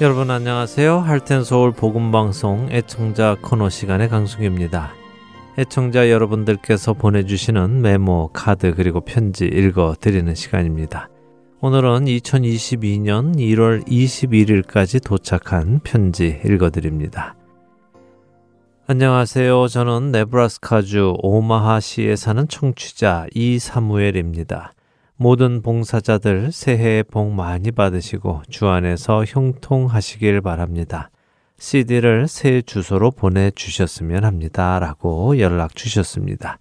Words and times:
여러분 0.00 0.28
안녕하세요. 0.28 0.98
할텐 0.98 1.44
서울 1.44 1.70
복음 1.70 2.10
방송 2.10 2.66
애청자 2.72 3.36
코너 3.40 3.68
시간의 3.68 4.08
강승입니다. 4.08 4.92
애청자 5.56 6.10
여러분들께서 6.10 6.94
보내주시는 6.94 7.80
메모, 7.80 8.28
카드 8.32 8.74
그리고 8.74 9.02
편지 9.02 9.44
읽어 9.44 9.94
드리는 10.00 10.34
시간입니다. 10.34 11.10
오늘은 11.60 12.06
2022년 12.06 13.36
1월 13.36 13.86
21일까지 13.86 15.00
도착한 15.00 15.78
편지 15.84 16.40
읽어 16.44 16.70
드립니다. 16.70 17.36
안녕하세요. 18.88 19.68
저는 19.68 20.10
네브라스카주 20.10 21.18
오마하시에 21.18 22.16
사는 22.16 22.48
청취자 22.48 23.28
이사무엘입니다. 23.32 24.74
모든 25.16 25.62
봉사자들 25.62 26.50
새해 26.50 27.02
복 27.02 27.30
많이 27.30 27.70
받으시고 27.70 28.42
주 28.48 28.66
안에서 28.66 29.24
형통하시길 29.24 30.40
바랍니다. 30.40 31.10
CD를 31.58 32.26
새 32.26 32.62
주소로 32.62 33.12
보내주셨으면 33.12 34.24
합니다. 34.24 34.78
라고 34.80 35.38
연락 35.38 35.76
주셨습니다. 35.76 36.58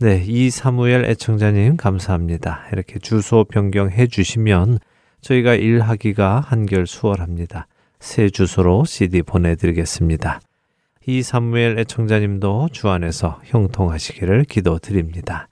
네, 0.00 0.24
이 0.26 0.50
사무엘 0.50 1.04
애청자님 1.04 1.76
감사합니다. 1.76 2.64
이렇게 2.72 2.98
주소 2.98 3.44
변경해 3.44 4.08
주시면 4.08 4.78
저희가 5.20 5.54
일하기가 5.54 6.40
한결 6.40 6.88
수월합니다. 6.88 7.68
새 8.00 8.28
주소로 8.28 8.84
CD 8.84 9.22
보내드리겠습니다. 9.22 10.40
이 11.06 11.22
사무엘 11.22 11.78
애청자님도 11.78 12.70
주 12.72 12.88
안에서 12.88 13.40
형통하시기를 13.44 14.44
기도드립니다. 14.44 15.48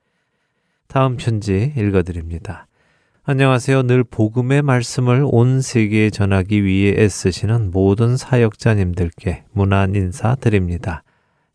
다음 0.90 1.16
편지 1.16 1.72
읽어드립니다. 1.76 2.66
안녕하세요. 3.22 3.84
늘 3.84 4.02
복음의 4.02 4.62
말씀을 4.62 5.22
온 5.24 5.60
세계에 5.60 6.10
전하기 6.10 6.64
위해 6.64 7.00
애쓰시는 7.00 7.70
모든 7.70 8.16
사역자님들께 8.16 9.44
문안 9.52 9.94
인사 9.94 10.34
드립니다. 10.34 11.04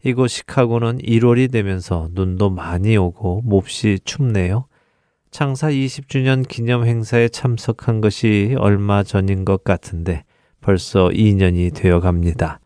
이곳 0.05 0.29
시카고는 0.29 0.99
1월이 0.99 1.51
되면서 1.51 2.07
눈도 2.13 2.49
많이 2.49 2.95
오고 2.95 3.41
몹시 3.43 3.99
춥네요. 4.05 4.67
창사 5.31 5.67
20주년 5.67 6.47
기념 6.47 6.85
행사에 6.85 7.27
참석한 7.27 7.99
것이 7.99 8.55
얼마 8.57 9.03
전인 9.03 9.43
것 9.43 9.65
같은데 9.65 10.23
벌써 10.61 11.09
2년이 11.09 11.75
되어 11.75 11.99
갑니다. 11.99 12.61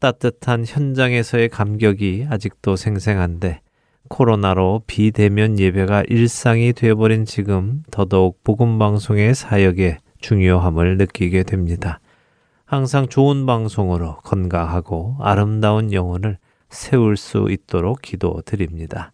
따뜻한 0.00 0.64
현장에서의 0.66 1.50
감격이 1.50 2.26
아직도 2.28 2.74
생생한데 2.74 3.60
코로나로 4.08 4.82
비대면 4.86 5.58
예배가 5.58 6.04
일상이 6.08 6.72
되어버린 6.72 7.24
지금 7.24 7.82
더더욱 7.90 8.42
복음방송의 8.42 9.34
사역의 9.34 9.98
중요함을 10.20 10.96
느끼게 10.98 11.44
됩니다. 11.44 12.00
항상 12.64 13.08
좋은 13.08 13.46
방송으로 13.46 14.16
건강하고 14.18 15.16
아름다운 15.20 15.92
영혼을 15.92 16.38
세울 16.68 17.16
수 17.16 17.48
있도록 17.50 18.00
기도 18.02 18.42
드립니다. 18.44 19.12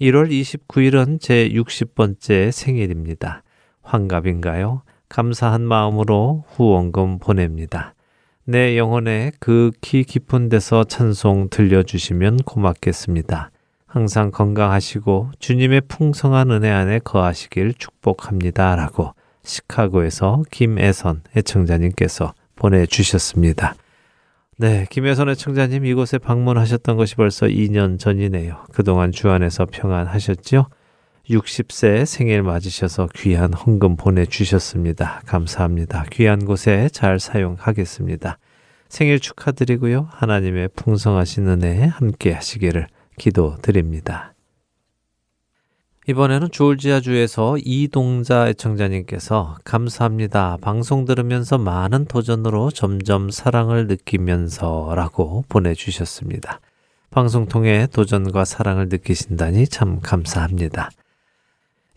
1월 0.00 0.30
29일은 0.30 1.20
제 1.20 1.48
60번째 1.50 2.50
생일입니다. 2.50 3.42
환갑인가요? 3.82 4.82
감사한 5.08 5.62
마음으로 5.62 6.44
후원금 6.48 7.18
보냅니다. 7.18 7.94
내 8.44 8.76
영혼의 8.78 9.32
극히 9.38 10.04
깊은 10.04 10.48
데서 10.48 10.84
찬송 10.84 11.50
들려주시면 11.50 12.38
고맙겠습니다. 12.38 13.50
항상 13.90 14.30
건강하시고 14.30 15.32
주님의 15.40 15.82
풍성한 15.88 16.52
은혜 16.52 16.70
안에 16.70 17.00
거하시길 17.00 17.74
축복합니다. 17.74 18.76
라고 18.76 19.14
시카고에서 19.42 20.44
김애선 20.52 21.22
애청자님께서 21.36 22.32
보내주셨습니다. 22.54 23.74
네, 24.58 24.86
김혜선 24.90 25.28
애청자님 25.30 25.86
이곳에 25.86 26.18
방문하셨던 26.18 26.96
것이 26.98 27.16
벌써 27.16 27.46
2년 27.46 27.98
전이네요. 27.98 28.64
그동안 28.72 29.10
주 29.10 29.28
안에서 29.28 29.66
평안하셨지요? 29.66 30.68
60세 31.28 32.06
생일 32.06 32.44
맞으셔서 32.44 33.08
귀한 33.16 33.52
헌금 33.52 33.96
보내주셨습니다. 33.96 35.22
감사합니다. 35.26 36.04
귀한 36.12 36.44
곳에 36.44 36.88
잘 36.92 37.18
사용하겠습니다. 37.18 38.38
생일 38.88 39.18
축하드리고요. 39.18 40.06
하나님의 40.12 40.68
풍성하신 40.76 41.48
은혜에 41.48 41.86
함께 41.86 42.32
하시기를 42.32 42.86
기도 43.16 43.56
드립니다. 43.62 44.34
이번에는 46.08 46.50
조지아주에서 46.50 47.58
이동자 47.64 48.48
애청자님께서 48.48 49.58
감사합니다. 49.64 50.56
방송 50.60 51.04
들으면서 51.04 51.58
많은 51.58 52.06
도전으로 52.06 52.70
점점 52.70 53.30
사랑을 53.30 53.86
느끼면서 53.86 54.94
라고 54.96 55.44
보내주셨습니다. 55.48 56.60
방송 57.10 57.46
통해 57.46 57.86
도전과 57.92 58.44
사랑을 58.44 58.88
느끼신다니 58.88 59.68
참 59.68 60.00
감사합니다. 60.00 60.90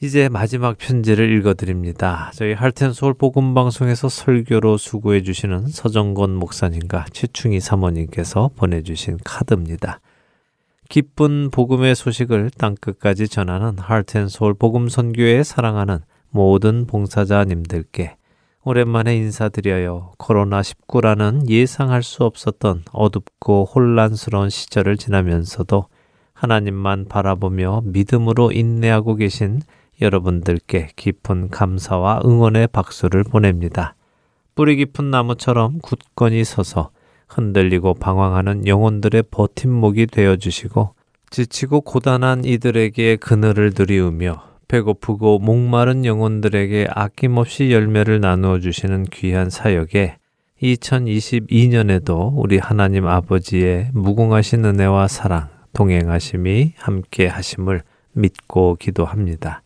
이제 0.01 0.27
마지막 0.27 0.77
편지를 0.77 1.31
읽어드립니다. 1.37 2.31
저희 2.35 2.51
할텐 2.53 2.91
서울 2.91 3.13
복음 3.13 3.53
방송에서 3.53 4.09
설교로 4.09 4.77
수고해 4.77 5.23
주시는 5.23 5.67
서정건 5.67 6.35
목사님과 6.35 7.05
최충희 7.13 7.61
사모님께서 7.61 8.49
보내주신 8.55 9.17
카드입니다. 9.23 10.01
기쁜 10.89 11.49
복음의 11.49 11.95
소식을 11.95 12.51
땅끝까지 12.57 13.27
전하는 13.27 13.77
하트앤소울 13.77 14.53
복음 14.53 14.89
선교에 14.89 15.43
사랑하는 15.43 15.99
모든 16.29 16.85
봉사자님들께 16.87 18.17
오랜만에 18.65 19.15
인사드려요. 19.17 20.13
코로나19라는 20.17 21.49
예상할 21.49 22.01
수 22.01 22.23
없었던 22.23 22.83
어둡고 22.91 23.65
혼란스러운 23.65 24.49
시절을 24.49 24.97
지나면서도 24.97 25.87
하나님만 26.33 27.07
바라보며 27.09 27.81
믿음으로 27.85 28.51
인내하고 28.51 29.15
계신 29.15 29.61
여러분들께 30.01 30.89
깊은 30.95 31.49
감사와 31.49 32.21
응원의 32.25 32.67
박수를 32.67 33.23
보냅니다. 33.23 33.95
뿌리 34.55 34.75
깊은 34.75 35.09
나무처럼 35.11 35.79
굳건히 35.79 36.43
서서 36.43 36.91
흔들리고 37.27 37.95
방황하는 37.95 38.67
영혼들의 38.67 39.23
버팀목이 39.31 40.07
되어 40.07 40.35
주시고 40.35 40.93
지치고 41.29 41.81
고단한 41.81 42.45
이들에게 42.45 43.15
그늘을 43.15 43.73
드리우며 43.73 44.43
배고프고 44.67 45.39
목마른 45.39 46.05
영혼들에게 46.05 46.87
아낌없이 46.89 47.71
열매를 47.71 48.19
나누어 48.19 48.59
주시는 48.59 49.05
귀한 49.11 49.49
사역에 49.49 50.17
2022년에도 50.61 52.31
우리 52.35 52.57
하나님 52.57 53.05
아버지의 53.07 53.89
무궁하신 53.93 54.63
은혜와 54.65 55.07
사랑, 55.07 55.49
동행하심이 55.73 56.73
함께 56.77 57.27
하심을 57.27 57.81
믿고 58.13 58.77
기도합니다. 58.79 59.61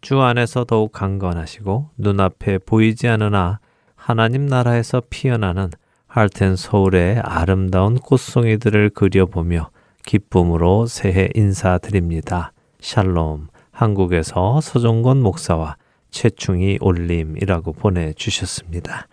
주 0.00 0.20
안에서 0.20 0.64
더욱 0.64 0.92
강건하시고 0.92 1.90
눈앞에 1.98 2.58
보이지 2.58 3.08
않으나 3.08 3.60
하나님 3.94 4.46
나라에서 4.46 5.02
피어나는 5.10 5.70
할텐 6.14 6.56
서울의 6.56 7.20
아름다운 7.24 7.94
꽃송이들을 7.94 8.90
그려보며 8.90 9.70
기쁨으로 10.04 10.84
새해 10.84 11.30
인사드립니다. 11.34 12.52
샬롬. 12.80 13.48
한국에서 13.70 14.60
서정건 14.60 15.22
목사와 15.22 15.76
최충희 16.10 16.76
올림이라고 16.82 17.72
보내주셨습니다. 17.72 19.08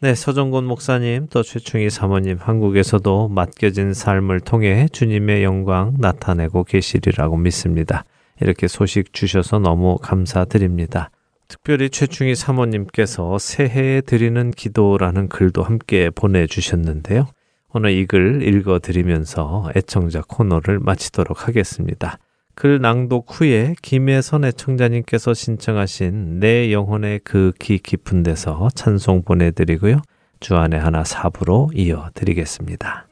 네, 0.00 0.14
서정곤 0.14 0.66
목사님, 0.66 1.28
또 1.30 1.42
최충희 1.42 1.88
사모님, 1.88 2.36
한국에서도 2.38 3.28
맡겨진 3.28 3.94
삶을 3.94 4.40
통해 4.40 4.88
주님의 4.92 5.42
영광 5.42 5.94
나타내고 5.96 6.64
계시리라고 6.64 7.38
믿습니다. 7.38 8.04
이렇게 8.42 8.68
소식 8.68 9.14
주셔서 9.14 9.58
너무 9.58 9.96
감사드립니다. 10.02 11.08
특별히 11.48 11.90
최충희 11.90 12.34
사모님께서 12.34 13.38
새해에 13.38 14.00
드리는 14.00 14.50
기도라는 14.50 15.28
글도 15.28 15.62
함께 15.62 16.10
보내주셨는데요. 16.10 17.26
오늘 17.72 17.90
이 17.92 18.06
글 18.06 18.42
읽어드리면서 18.42 19.70
애청자 19.76 20.22
코너를 20.26 20.78
마치도록 20.80 21.46
하겠습니다. 21.46 22.18
글 22.54 22.80
낭독 22.80 23.26
후에 23.28 23.74
김혜선 23.82 24.44
애청자님께서 24.44 25.34
신청하신 25.34 26.40
내 26.40 26.72
영혼의 26.72 27.20
그 27.20 27.52
기 27.58 27.78
깊은 27.78 28.22
데서 28.22 28.68
찬송 28.74 29.24
보내드리고요. 29.24 30.00
주안에 30.40 30.78
하나 30.78 31.04
사부로 31.04 31.70
이어드리겠습니다. 31.74 33.08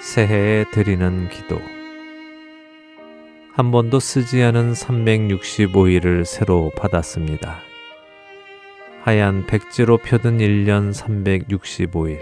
새해에 0.00 0.64
드리는 0.72 1.28
기도 1.28 1.58
한 3.54 3.70
번도 3.70 4.00
쓰지 4.00 4.42
않은 4.42 4.72
365일을 4.72 6.24
새로 6.24 6.72
받았습니다. 6.76 7.60
하얀 9.04 9.46
백지로 9.46 9.98
펴든 9.98 10.38
1년 10.38 10.92
365일. 10.92 12.18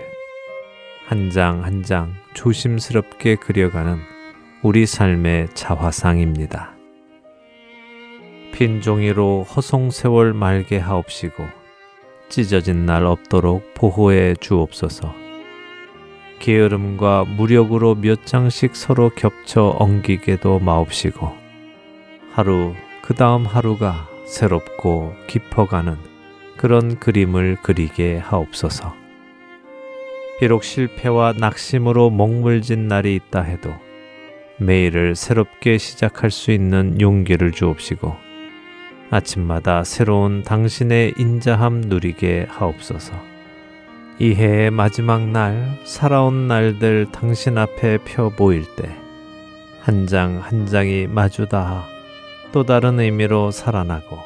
한장 1.07 1.65
한 1.65 1.83
장 1.83 2.15
조심스럽게 2.35 3.37
그려가는 3.37 3.99
우리 4.63 4.85
삶의 4.85 5.49
자화상입니다. 5.55 6.75
빈 8.53 8.83
종이로 8.83 9.45
허송 9.45 9.91
세월 9.91 10.35
말게 10.35 10.77
하옵시고 10.77 11.45
찢어진 12.29 12.85
날 12.85 13.07
없도록 13.07 13.73
보호해 13.73 14.35
주옵소서. 14.39 15.22
게으름과 16.43 17.25
무력으로 17.37 17.95
몇 17.95 18.27
장씩 18.27 18.75
서로 18.75 19.11
겹쳐 19.11 19.77
엉기게도 19.79 20.59
마옵시고 20.59 21.33
하루 22.33 22.75
그 23.01 23.15
다음 23.15 23.47
하루가 23.47 24.09
새롭고 24.27 25.15
깊어가는 25.29 25.97
그런 26.57 26.99
그림을 26.99 27.59
그리게 27.63 28.19
하옵소서. 28.19 28.95
비록 30.41 30.65
실패와 30.65 31.35
낙심으로 31.39 32.11
목물진 32.11 32.89
날이 32.89 33.15
있다 33.15 33.43
해도 33.43 33.73
매일을 34.59 35.15
새롭게 35.15 35.79
시작할 35.79 36.33
수 36.33 36.51
있는 36.51 37.01
용기를 37.01 37.53
주옵시고 37.53 38.17
아침마다 39.11 39.85
새로운 39.85 40.43
당신의 40.43 41.15
인자함 41.19 41.83
누리게 41.83 42.47
하옵소서. 42.49 43.32
이 44.19 44.35
해의 44.35 44.71
마지막 44.71 45.29
날, 45.29 45.79
살아온 45.85 46.47
날들 46.47 47.09
당신 47.13 47.59
앞에 47.59 47.99
펴 48.05 48.29
보일 48.31 48.65
때, 48.77 48.89
한 49.81 50.07
장 50.07 50.39
한 50.41 50.67
장이 50.67 51.09
마주 51.09 51.49
닿아 51.49 51.85
또 52.53 52.63
다른 52.65 53.01
의미로 53.01 53.51
살아나고, 53.51 54.19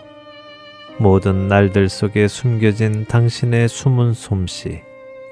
모든 0.99 1.49
날들 1.49 1.88
속에 1.88 2.29
숨겨진 2.29 3.06
당신의 3.06 3.69
숨은 3.69 4.12
솜씨 4.12 4.83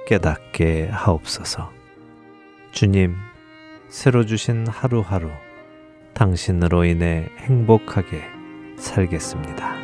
깨닫게 0.06 0.88
하옵소서. 0.90 1.70
주님, 2.72 3.16
새로 3.88 4.24
주신 4.24 4.66
하루하루 4.66 5.30
당신으로 6.14 6.84
인해 6.84 7.28
행복하게 7.38 8.22
살겠습니다. 8.78 9.83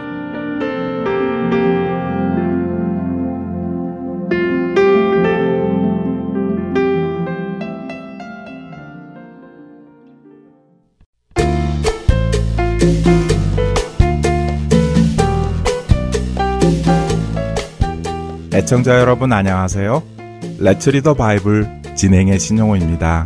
애청자 18.53 18.99
여러분 18.99 19.33
안녕하세요. 19.33 20.03
Let's 20.59 20.91
Read 20.91 21.04
the 21.04 21.13
Bible 21.13 21.81
진행의 21.95 22.39
신용호입니다. 22.39 23.25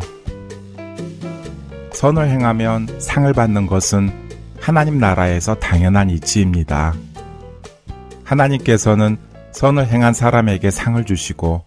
선을 1.94 2.29
행하면 2.29 2.88
상을 3.00 3.32
받는 3.34 3.67
것은 3.67 4.12
하나님 4.60 4.98
나라에서 4.98 5.53
당연한 5.55 6.10
이치입니다. 6.10 6.94
하나님께서는 8.25 9.17
선을 9.51 9.88
행한 9.88 10.13
사람에게 10.13 10.72
상을 10.72 11.01
주시고 11.03 11.65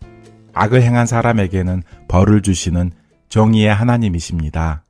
악을 0.52 0.82
행한 0.82 1.06
사람에게는 1.06 1.82
벌을 2.08 2.42
주시는 2.42 2.90
정의의 3.28 3.72
하나님이십니다. 3.72 4.84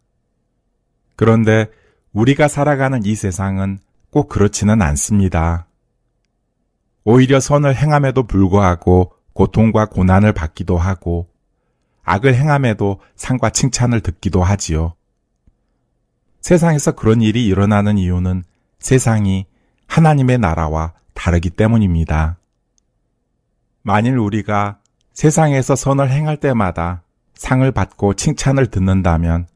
그런데 1.14 1.68
우리가 2.12 2.48
살아가는 2.48 3.04
이 3.04 3.14
세상은 3.14 3.78
꼭 4.10 4.28
그렇지는 4.28 4.80
않습니다. 4.82 5.66
오히려 7.04 7.38
선을 7.38 7.76
행함에도 7.76 8.24
불구하고 8.24 9.12
고통과 9.34 9.86
고난을 9.86 10.32
받기도 10.32 10.78
하고 10.78 11.28
악을 12.02 12.34
행함에도 12.34 13.00
상과 13.16 13.50
칭찬을 13.50 14.00
듣기도 14.00 14.42
하지요. 14.42 14.94
세상에서 16.40 16.92
그런 16.92 17.20
일이 17.20 17.46
일어나는 17.46 17.98
이유는 17.98 18.44
세상이 18.78 19.46
하나님의 19.86 20.38
나라와 20.38 20.94
다르기 21.18 21.50
때문입니다. 21.50 22.38
만일 23.82 24.16
우리가 24.18 24.78
세상에서 25.12 25.74
선을 25.74 26.12
행할 26.12 26.36
때마다 26.36 27.02
상을 27.34 27.68
받고 27.72 28.14
칭찬을 28.14 28.68
듣는다면 28.68 29.48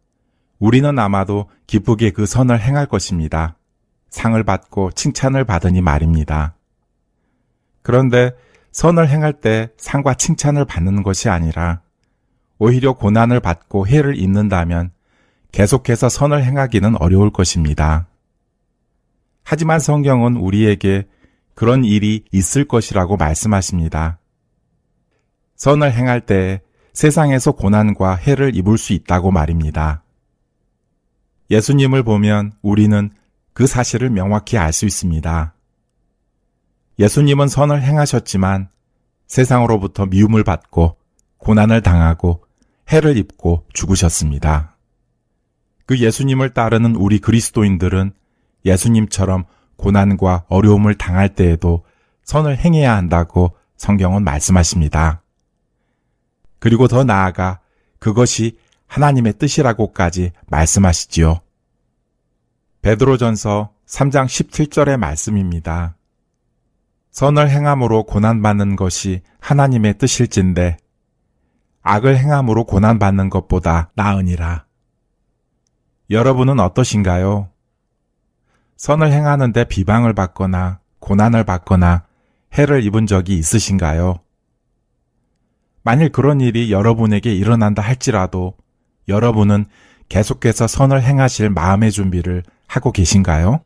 우리는 0.59 0.99
아마도 0.99 1.49
기쁘게 1.69 2.11
그 2.11 2.26
선을 2.26 2.61
행할 2.61 2.87
것입니다. 2.87 3.57
상을 4.11 4.42
받고 4.42 4.90
칭찬을 4.90 5.45
받으니 5.45 5.83
말입니다. 5.83 6.57
그런데 7.83 8.33
선을 8.73 9.09
행할 9.09 9.33
때 9.33 9.71
상과 9.76 10.14
칭찬을 10.14 10.64
받는 10.64 11.04
것이 11.04 11.28
아니라 11.28 11.81
오히려 12.59 12.92
고난을 12.95 13.38
받고 13.38 13.87
해를 13.87 14.19
입는다면 14.19 14.90
계속해서 15.52 16.09
선을 16.09 16.42
행하기는 16.42 17.00
어려울 17.00 17.31
것입니다. 17.31 18.09
하지만 19.45 19.78
성경은 19.78 20.37
우리에게 20.37 21.07
그런 21.62 21.85
일이 21.85 22.25
있을 22.33 22.64
것이라고 22.64 23.16
말씀하십니다. 23.16 24.19
선을 25.54 25.92
행할 25.92 26.21
때 26.21 26.61
세상에서 26.92 27.52
고난과 27.52 28.16
해를 28.16 28.57
입을 28.57 28.78
수 28.78 28.92
있다고 28.92 29.31
말입니다. 29.31 30.02
예수님을 31.52 32.02
보면 32.02 32.50
우리는 32.62 33.12
그 33.52 33.69
사실을 33.69 34.11
명확히 34.11 34.59
알 34.59 34.73
수 34.73 34.87
있습니다. 34.87 35.54
예수님은 36.99 37.47
선을 37.47 37.81
행하셨지만 37.81 38.69
세상으로부터 39.28 40.07
미움을 40.07 40.42
받고 40.42 40.97
고난을 41.38 41.81
당하고 41.83 42.45
해를 42.90 43.16
입고 43.16 43.69
죽으셨습니다. 43.73 44.76
그 45.87 45.97
예수님을 46.00 46.54
따르는 46.54 46.97
우리 46.97 47.21
그리스도인들은 47.21 48.14
예수님처럼 48.64 49.45
고난과 49.76 50.45
어려움을 50.49 50.97
당할 50.97 51.35
때에도 51.35 51.85
선을 52.25 52.59
행해야 52.59 52.97
한다고 52.97 53.52
성경은 53.76 54.25
말씀하십니다. 54.25 55.23
그리고 56.59 56.87
더 56.88 57.05
나아가 57.05 57.61
그것이 57.99 58.59
하나님의 58.87 59.35
뜻이라고까지 59.38 60.33
말씀하시지요. 60.49 61.41
베드로전서 62.83 63.73
3장 63.87 64.26
17절의 64.26 64.97
말씀입니다. 64.97 65.97
선을 67.11 67.50
행함으로 67.50 68.05
고난받는 68.05 68.76
것이 68.76 69.23
하나님의 69.41 69.99
뜻일진데 69.99 70.79
악을 71.83 72.17
행함으로 72.19 72.64
고난받는 72.64 73.31
것보다 73.31 73.91
나으니라. 73.95 74.67
여러분은 76.11 76.61
어떠신가요? 76.61 77.51
선을 78.82 79.12
행하는데 79.12 79.62
비방을 79.66 80.12
받거나 80.12 80.80
고난을 80.98 81.44
받거나 81.44 82.04
해를 82.52 82.82
입은 82.82 83.06
적이 83.06 83.38
있으신가요? 83.38 84.18
만일 85.84 86.10
그런 86.10 86.40
일이 86.40 86.72
여러분에게 86.72 87.32
일어난다 87.32 87.80
할지라도 87.80 88.56
여러분은 89.06 89.66
계속해서 90.08 90.66
선을 90.66 91.00
행하실 91.00 91.50
마음의 91.50 91.92
준비를 91.92 92.42
하고 92.66 92.90
계신가요? 92.90 93.60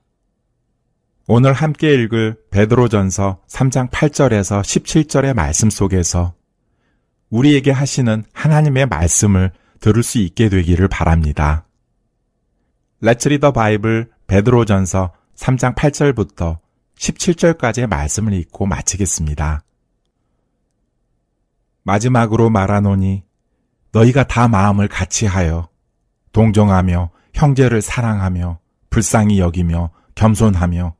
오늘 1.28 1.54
함께 1.54 1.94
읽을 1.94 2.36
베드로전서 2.50 3.40
3장 3.48 3.90
8절에서 3.90 4.60
17절의 4.60 5.32
말씀 5.32 5.70
속에서 5.70 6.34
우리에게 7.30 7.70
하시는 7.70 8.22
하나님의 8.34 8.84
말씀을 8.84 9.52
들을 9.80 10.02
수 10.02 10.18
있게 10.18 10.50
되기를 10.50 10.88
바랍니다. 10.88 11.66
레츠 13.00 13.28
리더 13.28 13.52
바이블 13.52 14.14
베드로전서 14.26 15.12
3장 15.36 15.74
8절부터 15.74 16.58
17절까지의 16.98 17.86
말씀을 17.86 18.32
읽고 18.32 18.66
마치겠습니다. 18.66 19.62
마지막으로 21.82 22.50
말하노니 22.50 23.22
너희가 23.92 24.24
다 24.26 24.48
마음을 24.48 24.88
같이 24.88 25.26
하여 25.26 25.68
동정하며 26.32 27.10
형제를 27.34 27.80
사랑하며 27.80 28.58
불쌍히 28.90 29.38
여기며 29.38 29.90
겸손하며 30.14 30.96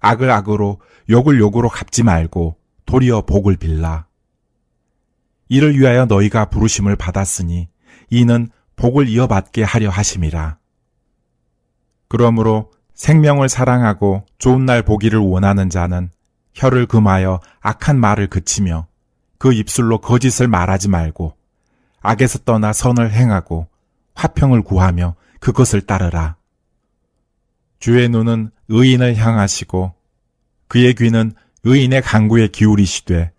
악을 0.00 0.30
악으로 0.30 0.80
욕을 1.08 1.38
욕으로 1.38 1.68
갚지 1.68 2.02
말고 2.02 2.58
도리어 2.84 3.22
복을 3.22 3.56
빌라. 3.56 4.06
이를 5.48 5.78
위하여 5.78 6.04
너희가 6.04 6.46
부르심을 6.50 6.96
받았으니 6.96 7.68
이는 8.10 8.50
복을 8.76 9.08
이어받게 9.08 9.62
하려 9.62 9.88
하심이라. 9.88 10.58
그러므로 12.14 12.70
생명을 12.94 13.48
사랑하고 13.48 14.24
좋은 14.38 14.64
날 14.64 14.82
보기를 14.82 15.18
원하는 15.18 15.68
자는 15.68 16.10
혀를 16.52 16.86
금하여 16.86 17.40
악한 17.60 17.98
말을 17.98 18.28
그치며 18.28 18.86
그 19.36 19.52
입술로 19.52 19.98
거짓을 19.98 20.46
말하지 20.46 20.90
말고 20.90 21.36
악에서 22.02 22.38
떠나 22.44 22.72
선을 22.72 23.10
행하고 23.10 23.66
화평을 24.14 24.62
구하며 24.62 25.16
그것을 25.40 25.80
따르라. 25.80 26.36
주의 27.80 28.08
눈은 28.08 28.52
의인을 28.68 29.16
향하시고 29.16 29.94
그의 30.68 30.94
귀는 30.94 31.32
의인의 31.64 32.00
강구에 32.02 32.46
기울이시되 32.46 33.32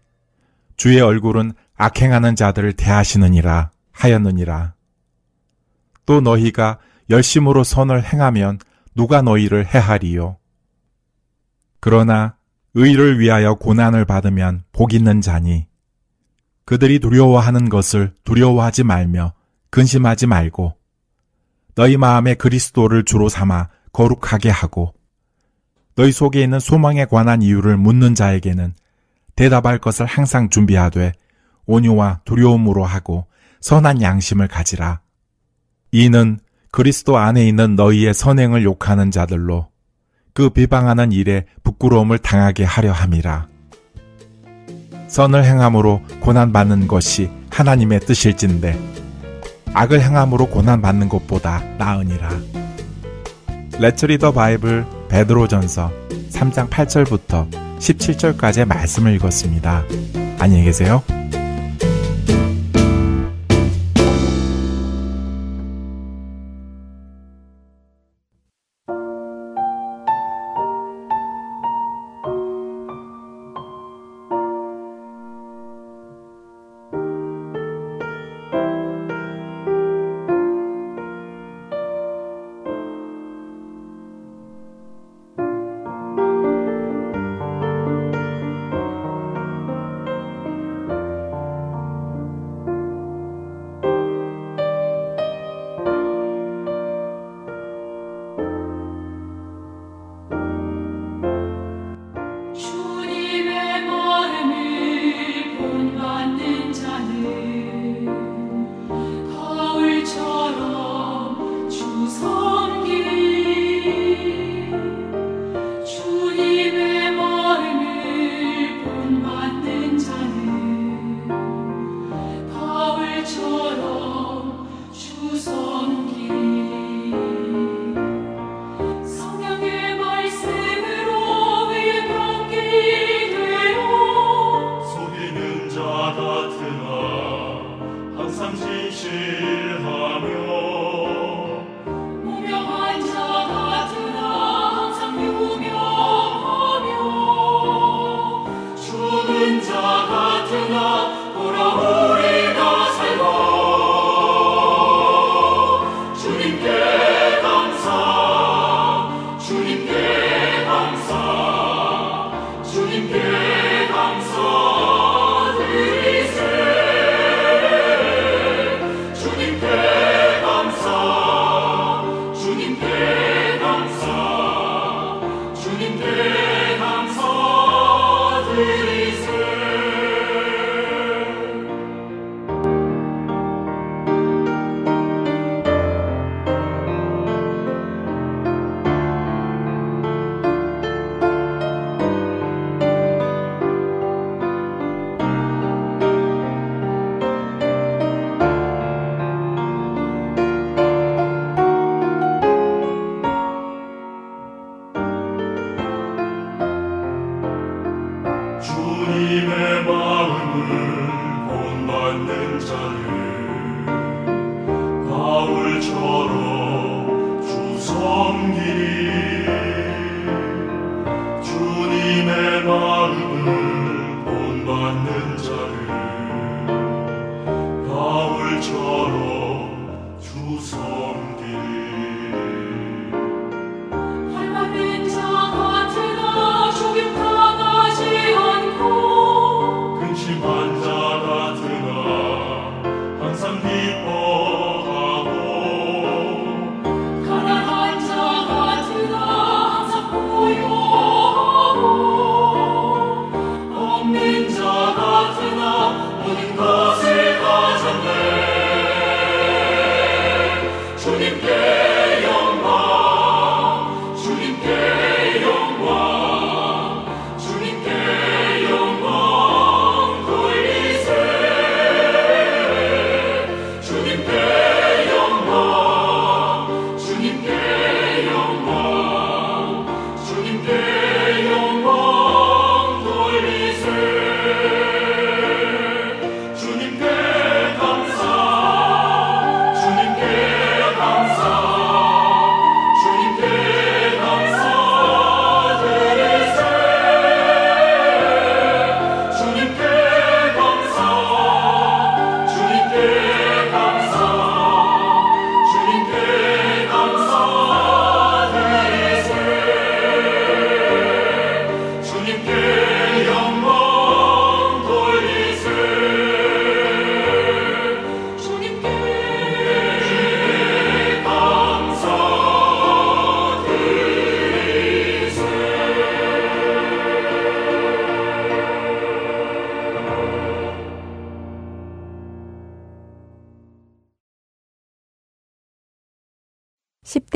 주의 0.75 0.99
얼굴은 0.99 1.53
악행하는 1.77 2.35
자들을 2.35 2.73
대하시느니라 2.73 3.71
하였느니라. 3.93 4.73
또 6.05 6.19
너희가 6.19 6.79
열심으로 7.09 7.63
선을 7.63 8.03
행하면 8.03 8.59
누가 8.95 9.21
너희를 9.21 9.65
해하리요. 9.73 10.37
그러나 11.79 12.37
의를 12.73 13.19
위하여 13.19 13.55
고난을 13.55 14.05
받으면 14.05 14.63
복 14.71 14.93
있는 14.93 15.21
자니 15.21 15.67
그들이 16.65 16.99
두려워하는 16.99 17.69
것을 17.69 18.13
두려워하지 18.23 18.83
말며 18.83 19.33
근심하지 19.69 20.25
말고 20.27 20.75
너희 21.75 21.97
마음에 21.97 22.33
그리스도를 22.33 23.05
주로 23.05 23.29
삼아 23.29 23.69
거룩하게 23.91 24.49
하고 24.49 24.93
너희 25.95 26.11
속에 26.11 26.41
있는 26.41 26.59
소망에 26.59 27.05
관한 27.05 27.41
이유를 27.41 27.77
묻는 27.77 28.15
자에게는 28.15 28.73
대답할 29.35 29.79
것을 29.79 30.05
항상 30.05 30.49
준비하되 30.49 31.13
온유와 31.65 32.21
두려움으로 32.25 32.85
하고 32.85 33.27
선한 33.61 34.01
양심을 34.01 34.47
가지라. 34.47 35.01
이는 35.91 36.39
그리스도 36.75 37.17
안에 37.17 37.47
있는 37.47 37.77
너희의 37.77 38.13
선행을 38.13 38.65
욕하는 38.65 39.09
자들로 39.09 39.69
그 40.33 40.49
비방하는 40.49 41.13
일에 41.13 41.45
부끄러움을 41.63 42.17
당하게 42.17 42.65
하려 42.65 42.91
함이라. 42.91 43.47
선을 45.07 45.45
행함으로 45.45 46.01
고난받는 46.19 46.89
것이 46.89 47.31
하나님의 47.49 48.01
뜻일진데 48.01 48.77
악을 49.73 50.01
행함으로 50.01 50.47
고난받는 50.47 51.07
것보다 51.07 51.63
나으니라. 51.77 52.29
레츠 53.79 54.07
리더 54.07 54.33
바이블 54.33 54.85
베드로전서 55.07 55.89
3장 56.29 56.69
8절부터 56.69 57.49
17절까지의 57.79 58.65
말씀을 58.65 59.15
읽었습니다. 59.15 59.85
안녕히 60.39 60.65
계세요. 60.65 61.01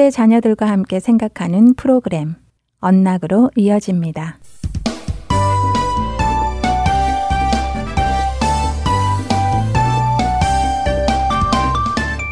자녀들과 0.08 0.66
함께 0.66 1.02
생각하는 1.02 1.74
프로그램 1.74 2.36
언락으로 2.80 3.52
이어집니다. 3.58 4.40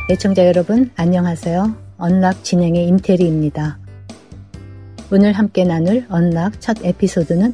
애청자 0.10 0.48
여러분, 0.48 0.90
안녕하세요. 0.96 1.76
언락 1.98 2.46
진행의 2.46 2.88
임태리입니다. 2.88 3.78
오늘 5.12 5.34
함께 5.34 5.66
나눌 5.66 6.06
언락 6.08 6.62
첫 6.62 6.78
에피소드는 6.82 7.54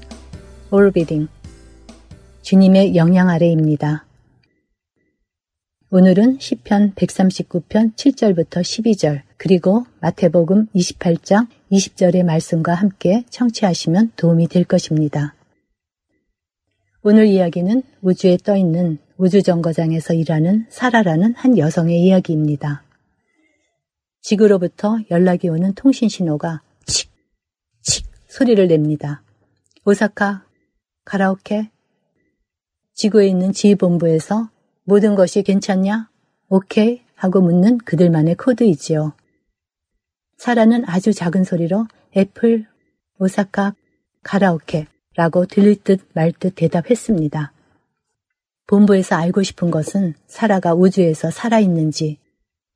올비딩, 0.69 1.27
주님의 2.43 2.95
영향 2.95 3.29
아래입니다. 3.29 4.05
오늘은 5.89 6.37
시편 6.39 6.93
139편 6.93 7.95
7절부터 7.95 8.61
12절 8.61 9.21
그리고 9.43 9.85
마태복음 9.99 10.67
28장 10.67 11.47
20절의 11.69 12.23
말씀과 12.23 12.73
함께 12.73 13.25
청취하시면 13.29 14.13
도움이 14.15 14.47
될 14.47 14.63
것입니다. 14.63 15.35
오늘 17.01 17.27
이야기는 17.27 17.83
우주에 18.01 18.37
떠 18.37 18.55
있는 18.55 18.99
우주정거장에서 19.17 20.13
일하는 20.13 20.65
사라라는 20.69 21.33
한 21.35 21.57
여성의 21.57 21.99
이야기입니다. 22.03 22.83
지구로부터 24.21 24.99
연락이 25.11 25.49
오는 25.49 25.73
통신 25.73 26.07
신호가 26.07 26.61
칙, 26.85 27.11
칙 27.81 28.05
소리를 28.29 28.65
냅니다. 28.65 29.23
오사카, 29.83 30.45
가라오케, 31.03 31.69
지구에 32.93 33.27
있는 33.27 33.51
지휘본부에서 33.51 34.49
모든 34.85 35.15
것이 35.15 35.43
괜찮냐? 35.43 36.09
오케이? 36.47 37.01
하고 37.15 37.41
묻는 37.41 37.77
그들만의 37.79 38.35
코드이지요. 38.35 39.11
사라는 40.43 40.83
아주 40.87 41.13
작은 41.13 41.45
소리로 41.45 41.87
애플, 42.17 42.65
오사카, 43.17 43.75
가라오케 44.23 44.87
라고 45.15 45.45
들릴 45.45 45.81
듯 45.81 46.01
말 46.13 46.33
듯 46.33 46.55
대답했습니다. 46.55 47.53
본부에서 48.67 49.15
알고 49.15 49.41
싶은 49.41 49.71
것은 49.71 50.15
사라가 50.27 50.73
우주에서 50.73 51.31
살아있는지, 51.31 52.17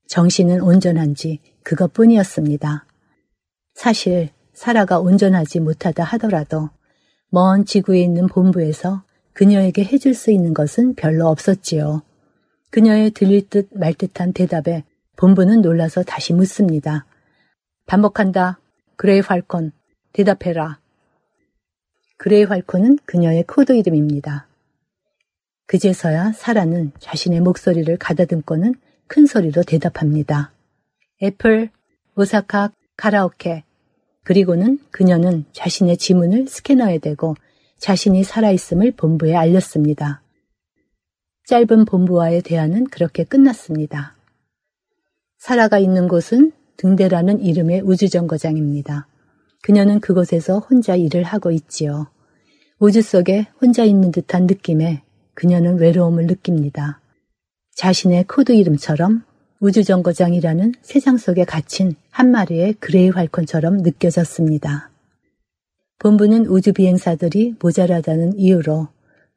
정신은 0.08 0.62
온전한지 0.62 1.42
그것뿐이었습니다. 1.64 2.86
사실 3.74 4.30
사라가 4.54 5.02
온전하지 5.02 5.60
못하다 5.60 6.06
하더라도 6.06 6.70
먼 7.30 7.66
지구에 7.66 8.00
있는 8.00 8.28
본부에서 8.28 9.04
그녀에게 9.34 9.84
해줄 9.84 10.14
수 10.14 10.32
있는 10.32 10.54
것은 10.54 10.96
별로 10.96 11.28
없었지요. 11.28 12.02
그녀의 12.72 13.12
들릴 13.12 13.50
듯 13.50 13.68
말 13.74 13.94
듯한 13.94 14.32
대답에 14.32 14.86
본부는 15.18 15.60
놀라서 15.60 16.04
다시 16.04 16.32
묻습니다. 16.32 17.06
반복한다. 17.88 18.60
Gray 18.98 19.22
Falcon. 19.22 19.72
대답해라. 20.12 20.78
Gray 22.18 22.44
Falcon은 22.44 22.98
그녀의 23.06 23.46
코드 23.48 23.72
이름입니다. 23.72 24.46
그제서야 25.68 26.34
사라는 26.34 26.92
자신의 27.00 27.40
목소리를 27.40 27.96
가다듬고는 27.98 28.76
큰 29.08 29.26
소리로 29.26 29.64
대답합니다. 29.64 30.52
애플, 31.24 31.70
오사카, 32.18 32.72
카라오케. 32.98 33.64
그리고는 34.26 34.80
그녀는 34.92 35.46
자신의 35.54 35.96
지문을 35.96 36.48
스캐너에 36.50 36.98
대고 36.98 37.36
자신이 37.78 38.26
살아있음을 38.26 38.92
본부에 38.98 39.34
알렸습니다. 39.34 40.22
짧은 41.46 41.86
본부와의 41.86 42.42
대화는 42.42 42.88
그렇게 42.88 43.24
끝났습니다. 43.24 44.14
사라가 45.38 45.80
있는 45.80 46.10
곳은 46.10 46.52
등대라는 46.78 47.42
이름의 47.42 47.82
우주정거장입니다. 47.82 49.08
그녀는 49.62 50.00
그곳에서 50.00 50.60
혼자 50.60 50.96
일을 50.96 51.24
하고 51.24 51.52
있지요. 51.52 52.08
우주 52.80 53.02
속에 53.02 53.48
혼자 53.60 53.84
있는 53.84 54.12
듯한 54.12 54.46
느낌에 54.46 55.02
그녀는 55.34 55.78
외로움을 55.78 56.28
느낍니다. 56.28 57.02
자신의 57.76 58.26
코드 58.26 58.52
이름처럼 58.54 59.24
우주정거장이라는 59.60 60.74
세상 60.82 61.18
속에 61.18 61.44
갇힌 61.44 61.96
한 62.12 62.32
마리의 62.32 62.74
Gray 62.80 63.10
Falcon처럼 63.10 63.78
느껴졌습니다. 63.78 64.92
본부는 66.00 66.46
우주 66.46 66.74
비행사들이 66.74 67.56
모자라다는 67.60 68.38
이유로 68.38 68.88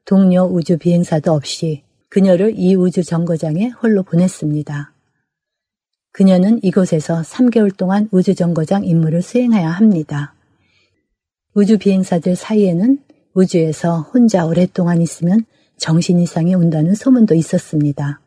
동료 0.05 0.43
우주 0.43 0.77
비행사도 0.77 1.31
없이 1.31 1.83
그녀를 2.09 2.53
이 2.55 2.75
우주 2.75 3.03
정거장에 3.03 3.69
홀로 3.69 4.03
보냈습니다. 4.03 4.93
그녀는 6.13 6.59
이곳에서 6.61 7.21
3개월 7.21 7.75
동안 7.75 8.09
우주 8.11 8.35
정거장 8.35 8.83
임무를 8.83 9.21
수행해야 9.21 9.69
합니다. 9.69 10.33
우주 11.53 11.77
비행사들 11.77 12.35
사이에는 12.35 12.99
우주에서 13.33 14.01
혼자 14.01 14.45
오랫동안 14.45 15.01
있으면 15.01 15.45
정신 15.77 16.19
이상이 16.19 16.53
온다는 16.53 16.95
소문도 16.95 17.33
있었습니다. 17.35 18.19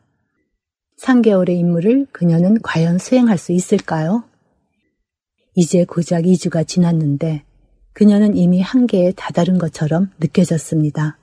3개월의 0.99 1.49
임무를 1.59 2.07
그녀는 2.11 2.59
과연 2.61 2.97
수행할 2.97 3.37
수 3.37 3.51
있을까요? 3.51 4.23
이제 5.53 5.85
고작 5.85 6.23
2주가 6.23 6.67
지났는데 6.67 7.43
그녀는 7.93 8.35
이미 8.35 8.61
한계에 8.61 9.13
다다른 9.15 9.57
것처럼 9.57 10.11
느껴졌습니다. 10.19 11.17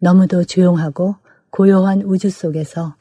너무도 0.00 0.44
조용하고 0.44 1.16
고요한 1.50 2.02
우주 2.02 2.30
속에서 2.30 2.94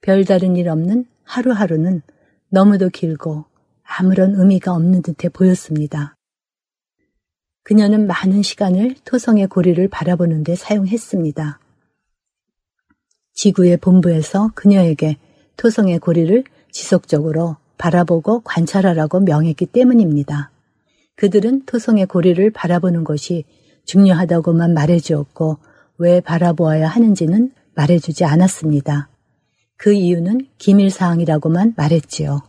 별다른 0.00 0.56
일 0.56 0.68
없는 0.70 1.04
하루하루는 1.24 2.02
너무도 2.50 2.88
길고 2.88 3.44
아무런 3.82 4.34
의미가 4.34 4.72
없는 4.72 5.02
듯해 5.02 5.28
보였습니다. 5.32 6.16
그녀는 7.62 8.06
많은 8.06 8.42
시간을 8.42 8.96
토성의 9.04 9.48
고리를 9.48 9.86
바라보는 9.88 10.44
데 10.44 10.54
사용했습니다. 10.54 11.60
지구의 13.34 13.76
본부에서 13.76 14.50
그녀에게 14.54 15.18
토성의 15.56 15.98
고리를 15.98 16.44
지속적으로 16.72 17.56
바라보고 17.76 18.40
관찰하라고 18.40 19.20
명했기 19.20 19.66
때문입니다. 19.66 20.50
그들은 21.16 21.66
토성의 21.66 22.06
고리를 22.06 22.50
바라보는 22.50 23.04
것이 23.04 23.44
중요하다고만 23.84 24.74
말해주었고 24.74 25.58
왜 25.98 26.20
바라보아야 26.20 26.88
하는지는 26.88 27.52
말해주지 27.74 28.24
않았습니다. 28.24 29.08
그 29.78 29.92
이유는 29.92 30.48
기밀사항이라고만 30.58 31.74
말했지요. 31.76 32.42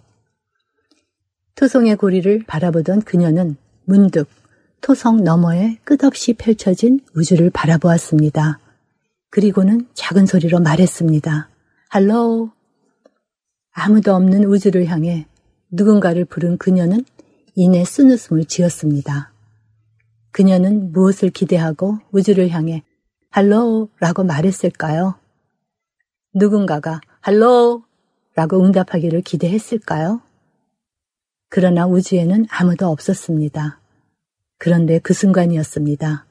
토성의 1.55 1.95
고리를 1.97 2.43
바라보던 2.47 3.03
그녀는 3.03 3.55
문득 3.85 4.27
토성 4.81 5.23
너머에 5.23 5.77
끝없이 5.83 6.33
펼쳐진 6.33 7.01
우주를 7.15 7.51
바라보았습니다. 7.51 8.59
그리고는 9.29 9.87
작은 9.93 10.25
소리로 10.25 10.59
말했습니다. 10.59 11.49
Hello. 11.89 12.49
아무도 13.71 14.15
없는 14.15 14.45
우주를 14.45 14.87
향해 14.87 15.27
누군가를 15.71 16.25
부른 16.25 16.57
그녀는 16.57 17.05
이내 17.53 17.85
쓴웃음을 17.85 18.45
지었습니다. 18.45 19.31
그녀는 20.31 20.91
무엇을 20.93 21.29
기대하고 21.29 21.99
우주를 22.11 22.49
향해 22.49 22.83
할로우라고 23.29 24.23
말했을까요? 24.23 25.15
누군가가 26.33 27.01
할로우 27.21 27.84
라고 28.36 28.63
응답하기를 28.63 29.21
기대했을까요? 29.21 30.21
그러나 31.49 31.86
우주에는 31.86 32.45
아무도 32.49 32.88
없었습니다. 32.88 33.79
그런데 34.58 34.99
그 34.99 35.13
순간이었습니다. 35.13 36.25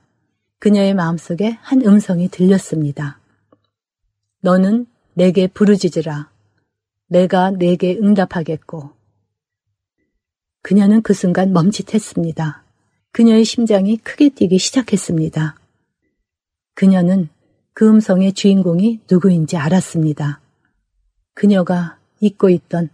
그녀의 0.59 0.95
마음속에 0.95 1.59
한 1.61 1.83
음성이 1.83 2.29
들렸습니다. 2.29 3.21
너는 4.41 4.87
내게 5.15 5.47
부르짖으라. 5.47 6.31
내가 7.09 7.51
내게 7.51 7.97
응답하겠고. 7.97 8.91
그녀는 10.63 11.03
그 11.03 11.15
순간 11.15 11.53
멈칫했습니다. 11.53 12.63
그녀의 13.13 13.45
심장이 13.45 13.97
크게 13.97 14.31
뛰기 14.31 14.59
시작했습니다. 14.59 15.57
그녀는 16.75 17.29
그 17.73 17.89
음성의 17.89 18.33
주인공이 18.33 19.01
누구인지 19.11 19.57
알았습니다. 19.57 20.41
그녀가 21.39 21.97
잊고 22.19 22.49
있던 22.49 22.91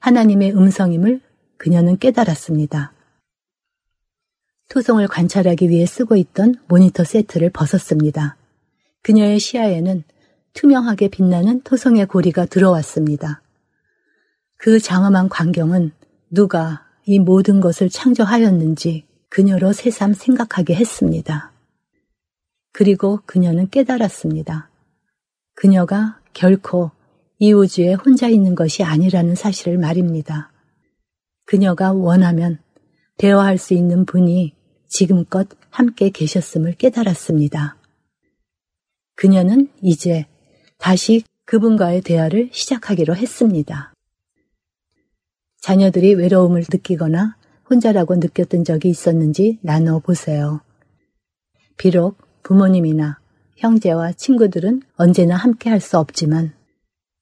하나님의 0.00 0.54
음성임을 0.54 1.22
그녀는 1.56 1.96
깨달았습니다. 1.96 2.92
토성을 4.68 5.08
관찰하기 5.08 5.70
위해 5.70 5.86
쓰고 5.86 6.16
있던 6.16 6.56
모니터 6.68 7.04
세트를 7.04 7.48
벗었습니다. 7.48 8.36
그녀의 9.00 9.40
시야에는 9.40 10.04
투명하게 10.52 11.08
빛나는 11.08 11.62
토성의 11.62 12.04
고리가 12.04 12.44
들어왔습니다. 12.44 13.40
그 14.58 14.78
장엄한 14.78 15.30
광경은 15.30 15.92
누가 16.28 16.86
이 17.06 17.18
모든 17.18 17.62
것을 17.62 17.88
창조하였는지 17.88 19.06
그녀로 19.30 19.72
새삼 19.72 20.12
생각하게 20.12 20.74
했습니다. 20.74 21.50
그리고 22.74 23.20
그녀는 23.24 23.70
깨달았습니다. 23.70 24.68
그녀가 25.54 26.20
결코 26.34 26.90
이 27.42 27.54
우주에 27.54 27.94
혼자 27.94 28.28
있는 28.28 28.54
것이 28.54 28.82
아니라는 28.82 29.34
사실을 29.34 29.78
말입니다. 29.78 30.52
그녀가 31.46 31.90
원하면 31.90 32.58
대화할 33.16 33.56
수 33.56 33.72
있는 33.72 34.04
분이 34.04 34.54
지금껏 34.88 35.48
함께 35.70 36.10
계셨음을 36.10 36.74
깨달았습니다. 36.74 37.78
그녀는 39.16 39.70
이제 39.80 40.26
다시 40.76 41.24
그분과의 41.46 42.02
대화를 42.02 42.50
시작하기로 42.52 43.16
했습니다. 43.16 43.94
자녀들이 45.62 46.16
외로움을 46.16 46.64
느끼거나 46.70 47.38
혼자라고 47.70 48.16
느꼈던 48.16 48.64
적이 48.64 48.90
있었는지 48.90 49.58
나눠 49.62 49.98
보세요. 50.00 50.60
비록 51.78 52.18
부모님이나 52.42 53.18
형제와 53.56 54.12
친구들은 54.12 54.82
언제나 54.96 55.36
함께 55.36 55.70
할 55.70 55.80
수 55.80 55.96
없지만 55.96 56.59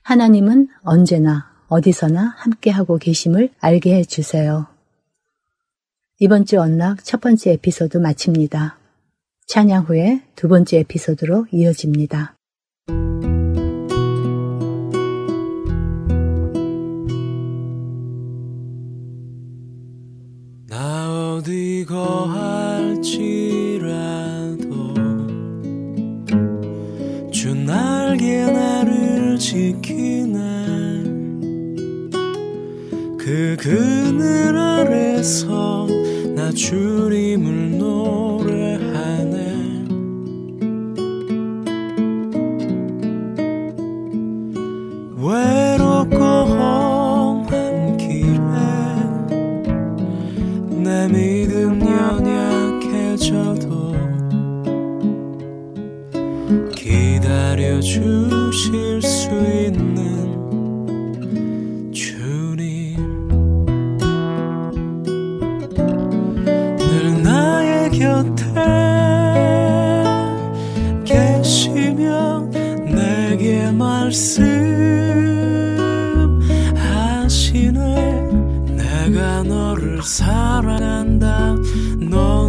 하나님은 0.08 0.68
언제나 0.84 1.50
어디서나 1.66 2.32
함께하고 2.38 2.96
계심을 2.96 3.50
알게 3.60 3.94
해주세요. 3.96 4.66
이번 6.18 6.46
주 6.46 6.58
언락 6.58 7.04
첫 7.04 7.20
번째 7.20 7.52
에피소드 7.52 7.98
마칩니다. 7.98 8.78
찬양 9.48 9.84
후에 9.84 10.22
두 10.34 10.48
번째 10.48 10.78
에피소드로 10.78 11.48
이어집니다. 11.52 12.38
나 20.68 21.34
어디 21.36 21.84
거할지라도 21.86 23.04
주 27.30 27.54
날개 27.54 28.50
나를 28.50 29.36
지키 29.38 29.97
그 33.28 33.56
그늘 33.58 34.56
아래서 34.56 35.86
나 36.34 36.50
주님을 36.50 37.76
노래하네. 37.76 39.36
외롭고 45.14 46.16
험한 46.16 47.98
길에 47.98 48.38
내 50.82 51.06
믿음 51.08 51.82
연약해져도 52.80 53.92
기다려 56.74 57.78
주 57.80 58.17
말씀하시네 76.78 77.78
내가 78.76 79.42
너를 79.42 80.02
사랑한다. 80.02 81.54
넌 81.98 82.47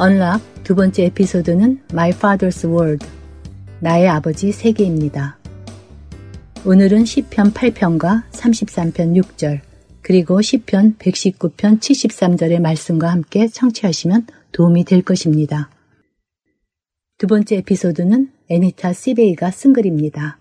언락 0.00 0.40
두 0.64 0.74
번째 0.74 1.04
에피소드는 1.04 1.82
My 1.92 2.12
Father's 2.12 2.66
World, 2.66 3.06
나의 3.80 4.08
아버지 4.08 4.50
세계입니다. 4.50 5.38
오늘은 6.64 7.04
10편 7.04 7.52
8편과 7.52 8.22
33편 8.30 9.22
6절, 9.22 9.60
그리고 10.00 10.40
10편 10.40 10.96
119편 10.96 11.80
73절의 11.80 12.60
말씀과 12.60 13.12
함께 13.12 13.46
청취하시면 13.46 14.26
도움이 14.52 14.84
될 14.84 15.02
것입니다. 15.02 15.68
두 17.18 17.26
번째 17.26 17.56
에피소드는 17.56 18.32
애니타 18.48 18.94
시베이가 18.94 19.50
쓴 19.50 19.74
글입니다. 19.74 20.38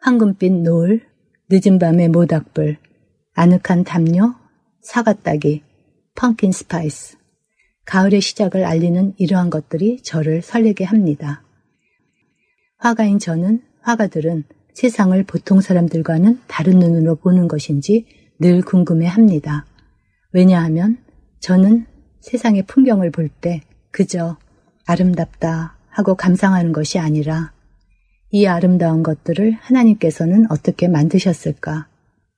황금빛 0.00 0.52
노을, 0.52 1.00
늦은 1.48 1.78
밤의 1.78 2.10
모닥불, 2.10 2.76
아늑한 3.32 3.84
담요, 3.84 4.34
사과따기, 4.82 5.62
pumpkin 6.14 6.52
spice. 6.52 7.23
가을의 7.84 8.20
시작을 8.20 8.64
알리는 8.64 9.14
이러한 9.18 9.50
것들이 9.50 10.00
저를 10.02 10.42
설레게 10.42 10.84
합니다. 10.84 11.42
화가인 12.78 13.18
저는 13.18 13.62
화가들은 13.82 14.44
세상을 14.74 15.22
보통 15.24 15.60
사람들과는 15.60 16.40
다른 16.48 16.78
눈으로 16.78 17.16
보는 17.16 17.48
것인지 17.48 18.06
늘 18.38 18.62
궁금해 18.62 19.06
합니다. 19.06 19.64
왜냐하면 20.32 20.98
저는 21.40 21.86
세상의 22.20 22.64
풍경을 22.66 23.10
볼 23.10 23.28
때 23.28 23.60
그저 23.90 24.36
아름답다 24.86 25.76
하고 25.88 26.14
감상하는 26.14 26.72
것이 26.72 26.98
아니라 26.98 27.52
이 28.30 28.46
아름다운 28.46 29.02
것들을 29.02 29.52
하나님께서는 29.52 30.50
어떻게 30.50 30.88
만드셨을까 30.88 31.86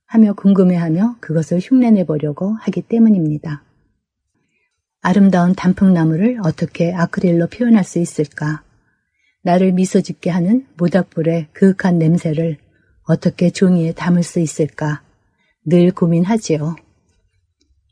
하며 0.05 0.33
궁금해하며 0.33 1.17
그것을 1.19 1.59
흉내내 1.59 2.05
보려고 2.05 2.53
하기 2.53 2.83
때문입니다. 2.83 3.63
아름다운 5.07 5.55
단풍나무를 5.55 6.39
어떻게 6.43 6.93
아크릴로 6.93 7.47
표현할 7.47 7.85
수 7.85 7.97
있을까? 7.97 8.61
나를 9.41 9.71
미소 9.71 10.01
짓게 10.01 10.29
하는 10.29 10.67
모닥불의 10.75 11.47
그윽한 11.53 11.97
냄새를 11.97 12.57
어떻게 13.03 13.49
종이에 13.49 13.93
담을 13.93 14.21
수 14.21 14.41
있을까? 14.41 15.01
늘 15.65 15.91
고민하지요. 15.91 16.75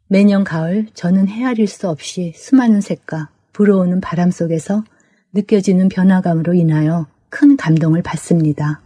매년 0.09 0.43
가을 0.43 0.87
저는 0.93 1.29
헤아릴 1.29 1.67
수 1.67 1.87
없이 1.87 2.33
수많은 2.35 2.81
색과 2.81 3.29
불어오는 3.53 4.01
바람 4.01 4.29
속에서 4.29 4.83
느껴지는 5.31 5.87
변화감으로 5.87 6.53
인하여 6.53 7.07
큰 7.29 7.55
감동을 7.55 8.01
받습니다. 8.01 8.81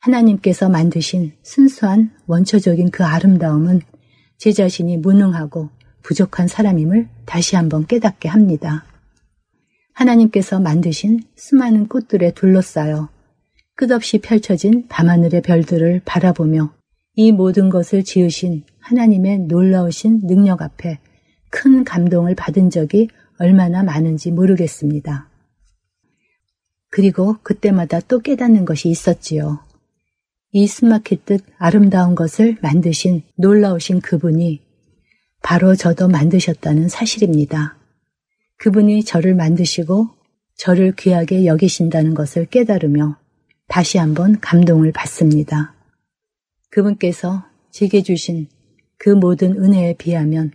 하나님께서 0.00 0.68
만드신 0.68 1.34
순수한 1.44 2.10
원초적인 2.26 2.90
그 2.90 3.04
아름다움은 3.04 3.82
제 4.36 4.50
자신이 4.50 4.96
무능하고 4.96 5.70
부족한 6.06 6.46
사람임을 6.46 7.08
다시 7.24 7.56
한번 7.56 7.84
깨닫게 7.84 8.28
합니다. 8.28 8.84
하나님께서 9.92 10.60
만드신 10.60 11.20
수많은 11.34 11.88
꽃들에 11.88 12.30
둘러싸여 12.32 13.08
끝없이 13.74 14.18
펼쳐진 14.18 14.86
밤하늘의 14.88 15.42
별들을 15.42 16.02
바라보며 16.04 16.72
이 17.16 17.32
모든 17.32 17.70
것을 17.70 18.04
지으신 18.04 18.62
하나님의 18.78 19.40
놀라우신 19.40 20.28
능력 20.28 20.62
앞에 20.62 21.00
큰 21.50 21.82
감동을 21.82 22.36
받은 22.36 22.70
적이 22.70 23.08
얼마나 23.38 23.82
많은지 23.82 24.30
모르겠습니다. 24.30 25.28
그리고 26.90 27.36
그때마다 27.42 27.98
또 27.98 28.20
깨닫는 28.20 28.64
것이 28.64 28.88
있었지요. 28.88 29.58
이 30.52 30.68
숨막힐 30.68 31.24
듯 31.24 31.42
아름다운 31.58 32.14
것을 32.14 32.58
만드신 32.62 33.22
놀라우신 33.36 34.00
그분이 34.00 34.65
바로 35.46 35.76
저도 35.76 36.08
만드셨다는 36.08 36.88
사실입니다. 36.88 37.76
그분이 38.56 39.04
저를 39.04 39.36
만드시고 39.36 40.08
저를 40.56 40.96
귀하게 40.96 41.46
여기신다는 41.46 42.14
것을 42.14 42.46
깨달으며 42.46 43.16
다시 43.68 43.96
한번 43.98 44.40
감동을 44.40 44.90
받습니다. 44.90 45.72
그분께서 46.70 47.44
제게 47.70 48.02
주신 48.02 48.48
그 48.98 49.10
모든 49.10 49.52
은혜에 49.52 49.94
비하면 49.94 50.50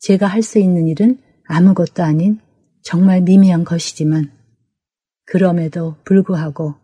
제가 0.00 0.26
할 0.26 0.42
수 0.42 0.58
있는 0.58 0.88
일은 0.88 1.18
아무것도 1.46 2.02
아닌 2.02 2.40
정말 2.82 3.20
미미한 3.20 3.62
것이지만 3.62 4.32
그럼에도 5.24 5.94
불구하고 6.04 6.74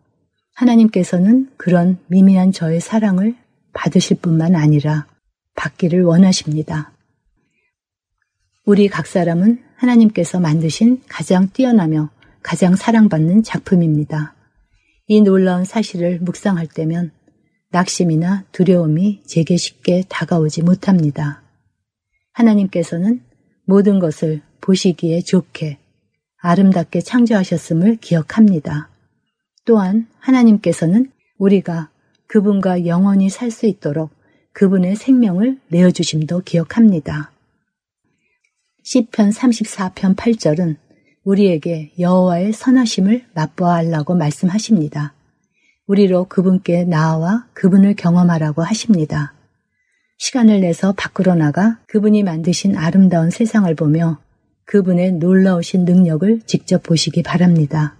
하나님께서는 0.55 1.49
그런 1.57 1.97
미미한 2.07 2.53
저의 2.53 2.79
사랑을 2.79 3.35
받으실 3.73 4.15
뿐만 4.21 4.55
아니라 4.55 5.07
받기를 5.55 6.03
원하십니다. 6.03 6.93
우리 8.69 8.87
각 8.87 9.07
사람은 9.07 9.63
하나님께서 9.77 10.39
만드신 10.39 11.01
가장 11.07 11.49
뛰어나며 11.51 12.11
가장 12.43 12.75
사랑받는 12.75 13.41
작품입니다. 13.41 14.35
이 15.07 15.21
놀라운 15.21 15.65
사실을 15.65 16.19
묵상할 16.19 16.67
때면 16.67 17.09
낙심이나 17.71 18.45
두려움이 18.51 19.23
제게 19.25 19.57
쉽게 19.57 20.03
다가오지 20.07 20.61
못합니다. 20.61 21.41
하나님께서는 22.33 23.23
모든 23.65 23.97
것을 23.97 24.43
보시기에 24.61 25.21
좋게 25.21 25.79
아름답게 26.37 27.01
창조하셨음을 27.01 27.95
기억합니다. 27.95 28.91
또한 29.65 30.05
하나님께서는 30.19 31.11
우리가 31.39 31.89
그분과 32.27 32.85
영원히 32.85 33.31
살 33.31 33.49
수 33.49 33.65
있도록 33.65 34.11
그분의 34.53 34.95
생명을 34.95 35.57
내어주심도 35.69 36.41
기억합니다. 36.41 37.31
시편 38.91 39.29
34편 39.29 40.15
8절은 40.15 40.75
우리에게 41.23 41.91
여호와의 41.99 42.53
선하심을 42.53 43.27
맛보아하려고 43.35 44.15
말씀하십니다. 44.15 45.13
우리로 45.85 46.23
그분께 46.23 46.85
나아와 46.85 47.45
그분을 47.53 47.93
경험하라고 47.93 48.63
하십니다. 48.63 49.35
시간을 50.17 50.61
내서 50.61 50.93
밖으로 50.93 51.35
나가 51.35 51.79
그분이 51.85 52.23
만드신 52.23 52.75
아름다운 52.75 53.29
세상을 53.29 53.71
보며 53.75 54.17
그분의 54.65 55.11
놀라우신 55.11 55.85
능력을 55.85 56.41
직접 56.47 56.81
보시기 56.81 57.21
바랍니다. 57.21 57.95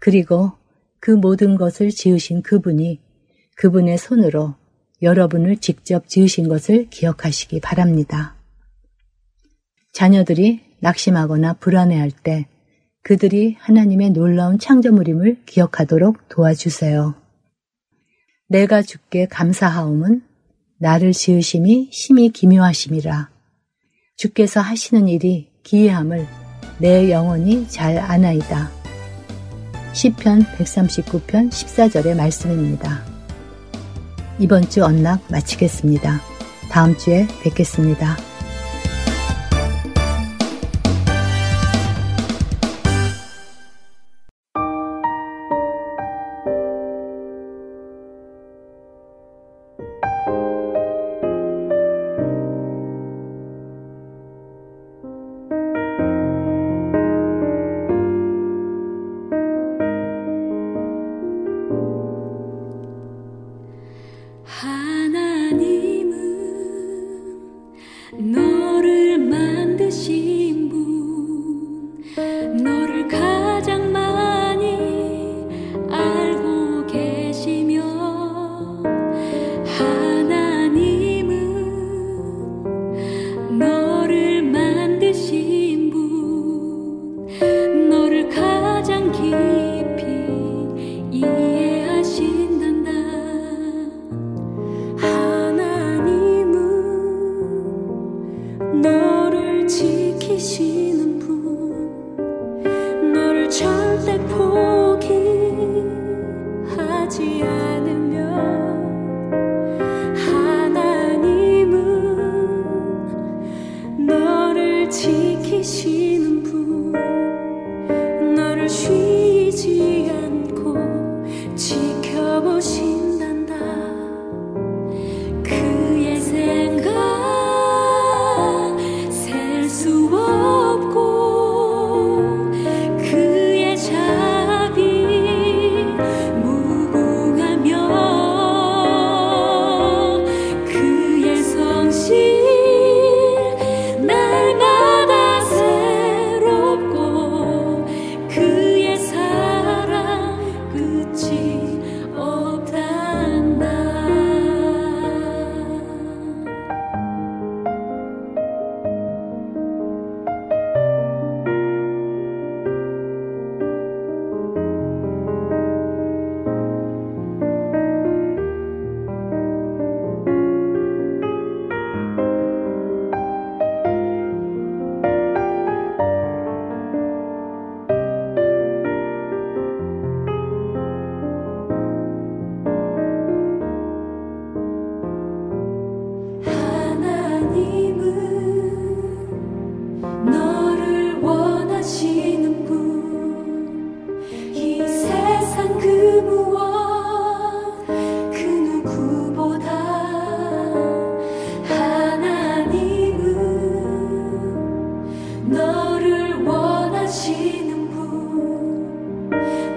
그리고 0.00 0.52
그 1.00 1.12
모든 1.12 1.56
것을 1.56 1.88
지으신 1.88 2.42
그분이 2.42 3.00
그분의 3.56 3.96
손으로 3.96 4.54
여러분을 5.00 5.56
직접 5.56 6.08
지으신 6.08 6.48
것을 6.48 6.90
기억하시기 6.90 7.58
바랍니다. 7.60 8.35
자녀들이 9.96 10.60
낙심하거나 10.80 11.54
불안해할 11.54 12.10
때 12.10 12.46
그들이 13.02 13.56
하나님의 13.58 14.10
놀라운 14.10 14.58
창조물임을 14.58 15.44
기억하도록 15.46 16.28
도와주세요. 16.28 17.14
내가 18.50 18.82
주께 18.82 19.26
감사하옴은 19.26 20.20
나를 20.78 21.12
지으심이 21.12 21.88
심히 21.92 22.28
기묘하심이라. 22.28 23.30
주께서 24.18 24.60
하시는 24.60 25.08
일이 25.08 25.50
기이함을 25.62 26.26
내 26.78 27.10
영혼이 27.10 27.66
잘 27.68 27.96
아나이다. 27.96 28.70
시편 29.94 30.42
139편 30.58 31.48
14절의 31.48 32.14
말씀입니다. 32.18 33.02
이번 34.38 34.68
주 34.68 34.84
언락 34.84 35.22
마치겠습니다. 35.30 36.20
다음 36.70 36.98
주에 36.98 37.26
뵙겠습니다. 37.42 38.35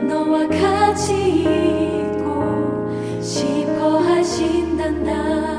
너와 0.09 0.47
같이 0.47 1.43
있고 1.43 3.21
싶어 3.21 3.99
하신단다. 3.99 5.58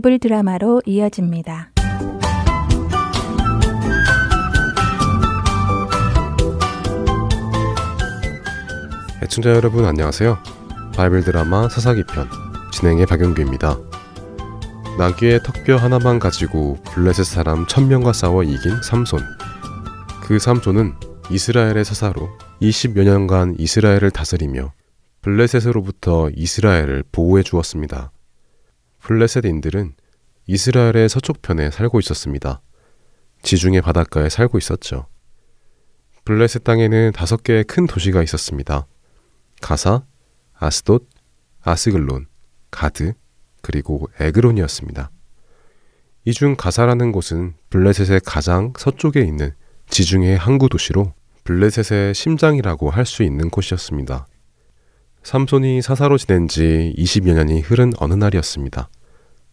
바이블 0.00 0.18
드라마로 0.18 0.80
이어집니다. 0.86 1.72
애청자 9.22 9.50
여러분 9.50 9.84
안녕하세요. 9.84 10.38
바이블 10.96 11.22
드라마 11.22 11.68
사사기 11.68 12.04
편 12.04 12.28
진행의 12.72 13.04
박영규입니다. 13.06 13.78
나귀의 14.98 15.42
턱뼈 15.42 15.76
하나만 15.76 16.18
가지고 16.18 16.78
블레셋 16.94 17.26
사람 17.26 17.66
천명과 17.66 18.14
싸워 18.14 18.42
이긴 18.42 18.82
삼손. 18.82 19.20
그 20.22 20.38
삼손은 20.38 20.94
이스라엘의 21.30 21.84
사사로 21.84 22.30
20여 22.62 23.04
년간 23.04 23.56
이스라엘을 23.58 24.10
다스리며 24.10 24.72
블레셋으로부터 25.20 26.30
이스라엘을 26.34 27.04
보호해 27.12 27.42
주었습니다. 27.42 28.12
블레셋인들은 29.02 29.94
이스라엘의 30.46 31.08
서쪽편에 31.08 31.70
살고 31.70 32.00
있었습니다. 32.00 32.60
지중해 33.42 33.80
바닷가에 33.80 34.28
살고 34.28 34.58
있었죠. 34.58 35.06
블레셋 36.24 36.64
땅에는 36.64 37.12
다섯 37.12 37.42
개의 37.42 37.64
큰 37.64 37.86
도시가 37.86 38.22
있었습니다. 38.22 38.86
가사, 39.60 40.04
아스돗, 40.54 41.06
아스글론, 41.62 42.26
가드, 42.70 43.14
그리고 43.62 44.08
에그론이었습니다. 44.18 45.10
이 46.26 46.32
중 46.32 46.54
가사라는 46.54 47.12
곳은 47.12 47.54
블레셋의 47.70 48.20
가장 48.26 48.72
서쪽에 48.78 49.22
있는 49.22 49.52
지중해 49.88 50.36
항구 50.36 50.68
도시로 50.68 51.14
블레셋의 51.44 52.14
심장이라고 52.14 52.90
할 52.90 53.06
수 53.06 53.22
있는 53.22 53.48
곳이었습니다. 53.48 54.26
삼손이 55.22 55.82
사사로 55.82 56.18
지낸 56.18 56.48
지 56.48 56.94
20여 56.96 57.34
년이 57.34 57.60
흐른 57.60 57.92
어느 57.98 58.14
날이었습니다. 58.14 58.88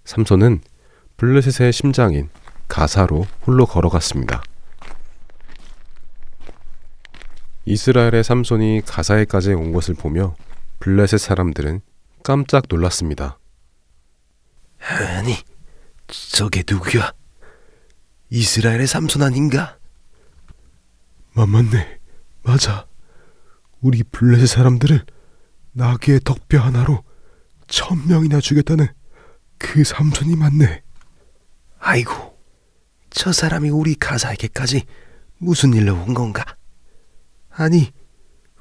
삼손은 0.05 0.61
블레셋의 1.18 1.74
심장인 1.74 2.30
가사로 2.68 3.28
홀로 3.45 3.65
걸어갔습니다. 3.65 4.41
이스라엘의 7.65 8.24
삼손이 8.24 8.84
가사에까지 8.86 9.53
온 9.53 9.74
것을 9.74 9.93
보며 9.93 10.36
블레셋 10.80 11.20
사람들은 11.20 11.82
깜짝 12.24 12.63
놀랐습니다. 12.70 13.38
아니, 14.80 15.36
저게 16.07 16.63
누구야? 16.70 17.11
이스라엘의 18.30 18.88
삼손 18.88 19.22
아닌가? 19.22 19.78
마, 21.34 21.45
맞네. 21.45 21.99
맞아. 22.43 22.88
우리 23.82 24.03
블레셋 24.03 24.47
사람들을 24.47 25.05
나귀의 25.78 26.21
덕뼈 26.25 26.59
하나로 26.59 27.03
천 27.67 28.07
명이나 28.07 28.41
죽였다는 28.41 28.88
그 29.59 29.84
삼손이 29.84 30.36
맞네. 30.36 30.82
아이고, 31.78 32.36
저 33.11 33.32
사람이 33.32 33.69
우리 33.69 33.93
가사에게까지 33.93 34.86
무슨 35.38 35.73
일로 35.73 35.93
온 35.93 36.15
건가? 36.15 36.43
아니, 37.49 37.91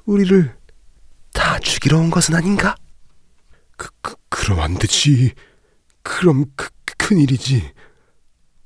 우리를 0.05 0.55
다 1.33 1.59
죽이러 1.59 1.97
온 1.97 2.11
것은 2.11 2.35
아닌가? 2.35 2.75
그, 3.75 3.89
그 4.01 4.15
그럼 4.29 4.59
안 4.59 4.75
되지. 4.75 5.33
그럼 6.03 6.45
그, 6.55 6.69
큰일이지. 6.97 7.73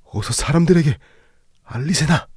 어서 0.03 0.33
사람들에게 0.33 0.97
알리세나. 1.63 2.27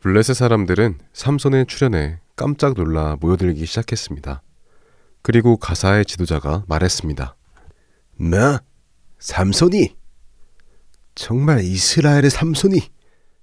블레셋 0.00 0.34
사람들은 0.36 0.98
삼손의 1.12 1.66
출현에 1.66 2.23
깜짝 2.36 2.74
놀라 2.74 3.16
모여들기 3.20 3.64
시작했습니다. 3.66 4.42
그리고 5.22 5.56
가사의 5.56 6.04
지도자가 6.04 6.64
말했습니다. 6.68 7.36
뭐? 8.16 8.58
삼손이? 9.18 9.96
정말 11.14 11.60
이스라엘의 11.64 12.30
삼손이 12.30 12.80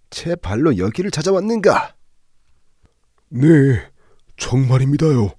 제 0.09 0.35
발로 0.35 0.77
여기를 0.77 1.09
찾아왔는가? 1.11 1.95
네, 3.29 3.89
정말입니다요. 4.37 5.31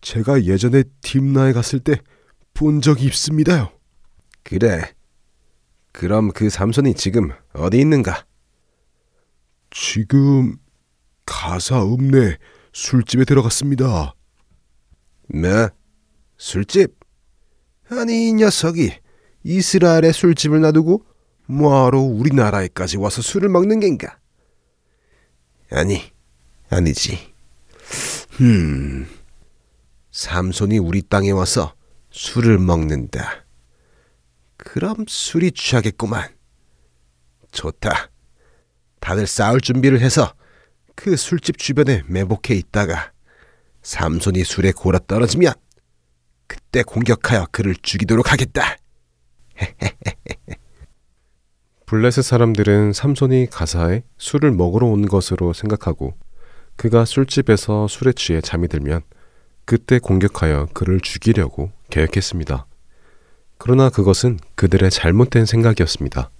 제가 0.00 0.44
예전에 0.44 0.82
딥나에 1.02 1.52
갔을 1.52 1.78
때 1.78 1.96
본 2.54 2.80
적이 2.80 3.06
있습니다요. 3.06 3.70
그래. 4.42 4.94
그럼 5.92 6.32
그 6.32 6.48
삼손이 6.50 6.94
지금 6.94 7.30
어디 7.52 7.78
있는가? 7.78 8.24
지금 9.70 10.56
가사 11.26 11.82
읍내 11.82 12.38
술집에 12.72 13.24
들어갔습니다. 13.24 14.14
뭐? 15.28 15.68
술집? 16.36 16.94
아니 17.90 18.28
이 18.28 18.32
녀석이 18.32 18.92
이스라엘의 19.44 20.12
술집을 20.12 20.60
놔두고 20.60 21.04
뭐하러 21.46 22.00
우리나라에까지 22.00 22.96
와서 22.96 23.20
술을 23.20 23.48
먹는 23.48 23.80
겐가? 23.80 24.18
아니, 25.70 26.00
아니지. 26.70 27.18
음, 28.40 29.08
삼손이 30.10 30.78
우리 30.78 31.02
땅에 31.02 31.30
와서 31.30 31.74
술을 32.10 32.58
먹는다. 32.58 33.44
그럼 34.56 35.04
술이 35.08 35.52
취하겠구만. 35.52 36.28
좋다. 37.50 38.10
다들 39.00 39.26
싸울 39.26 39.60
준비를 39.60 40.00
해서 40.00 40.34
그 41.02 41.16
술집 41.16 41.58
주변에 41.58 42.04
매복해 42.06 42.54
있다가 42.54 43.10
삼손이 43.82 44.44
술에 44.44 44.70
골아 44.70 45.00
떨어지면 45.08 45.52
그때 46.46 46.84
공격하여 46.84 47.48
그를 47.50 47.74
죽이도록 47.74 48.30
하겠다. 48.30 48.76
블레셋 51.86 52.22
사람들은 52.24 52.92
삼손이 52.92 53.48
가사에 53.50 54.04
술을 54.16 54.52
먹으러 54.52 54.86
온 54.86 55.08
것으로 55.08 55.52
생각하고 55.52 56.14
그가 56.76 57.04
술집에서 57.04 57.88
술에 57.88 58.12
취해 58.12 58.40
잠이 58.40 58.68
들면 58.68 59.00
그때 59.64 59.98
공격하여 59.98 60.68
그를 60.72 61.00
죽이려고 61.00 61.72
계획했습니다. 61.90 62.66
그러나 63.58 63.90
그것은 63.90 64.38
그들의 64.54 64.88
잘못된 64.92 65.46
생각이었습니다. 65.46 66.30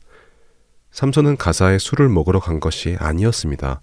삼손은 0.92 1.36
가사에 1.36 1.78
술을 1.78 2.08
먹으러 2.08 2.38
간 2.38 2.60
것이 2.60 2.96
아니었습니다. 3.00 3.82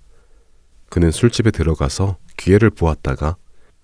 그는 0.89 1.11
술집에 1.11 1.51
들어가서 1.51 2.17
기회를 2.37 2.69
보았다가 2.69 3.37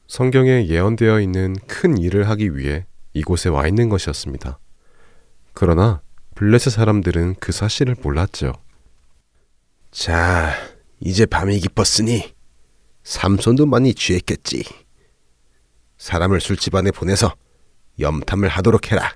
성경에 0.08 0.68
예언되어 0.68 1.20
있는 1.20 1.56
큰 1.68 1.98
일을 1.98 2.30
하기 2.30 2.58
위해 2.58 2.86
이곳에 3.14 3.50
와 3.50 3.68
있는 3.68 3.90
것이었습니다. 3.90 4.60
그러나 5.54 6.02
블레셋 6.36 6.74
사람들은 6.74 7.36
그 7.40 7.52
사실을 7.52 7.96
몰랐죠. 8.02 8.54
자, 9.92 10.54
이제 11.00 11.26
밤이 11.26 11.60
깊었으니 11.60 12.34
삼손도 13.04 13.66
많이 13.66 13.94
취했겠지. 13.94 14.64
사람을 15.98 16.42
술집 16.42 16.76
안에 16.76 16.92
보내서 16.92 17.36
염탐을 18.00 18.50
하도록 18.50 18.92
해라. 18.92 19.16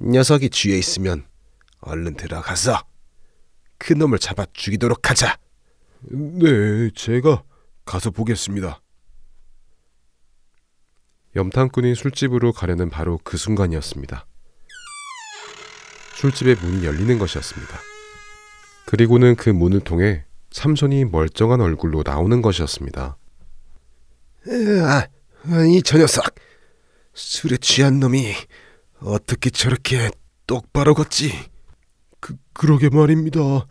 녀석이 0.00 0.50
취해 0.50 0.78
있으면 0.78 1.26
얼른 1.80 2.14
들어가서 2.14 2.84
그 3.78 3.94
놈을 3.94 4.18
잡아 4.18 4.46
죽이도록 4.52 5.10
하자. 5.10 5.36
네, 6.02 6.90
제가 6.94 7.42
가서 7.84 8.10
보겠습니다. 8.10 8.80
염탐꾼이 11.36 11.94
술집으로 11.94 12.52
가려는 12.52 12.90
바로 12.90 13.18
그 13.22 13.36
순간이었습니다. 13.36 14.26
술집의 16.16 16.56
문이 16.56 16.84
열리는 16.84 17.18
것이었습니다. 17.18 17.78
그리고는 18.86 19.36
그 19.36 19.50
문을 19.50 19.80
통해 19.80 20.24
삼손이 20.50 21.04
멀쩡한 21.06 21.60
얼굴로 21.60 22.02
나오는 22.04 22.42
것이었습니다. 22.42 23.16
아, 24.82 25.06
이저 25.68 25.98
녀석 25.98 26.34
술에 27.14 27.56
취한 27.58 28.00
놈이 28.00 28.34
어떻게 29.00 29.50
저렇게 29.50 30.10
똑바로 30.46 30.94
걷지? 30.94 31.32
그, 32.18 32.36
그러게 32.52 32.88
말입니다. 32.88 33.66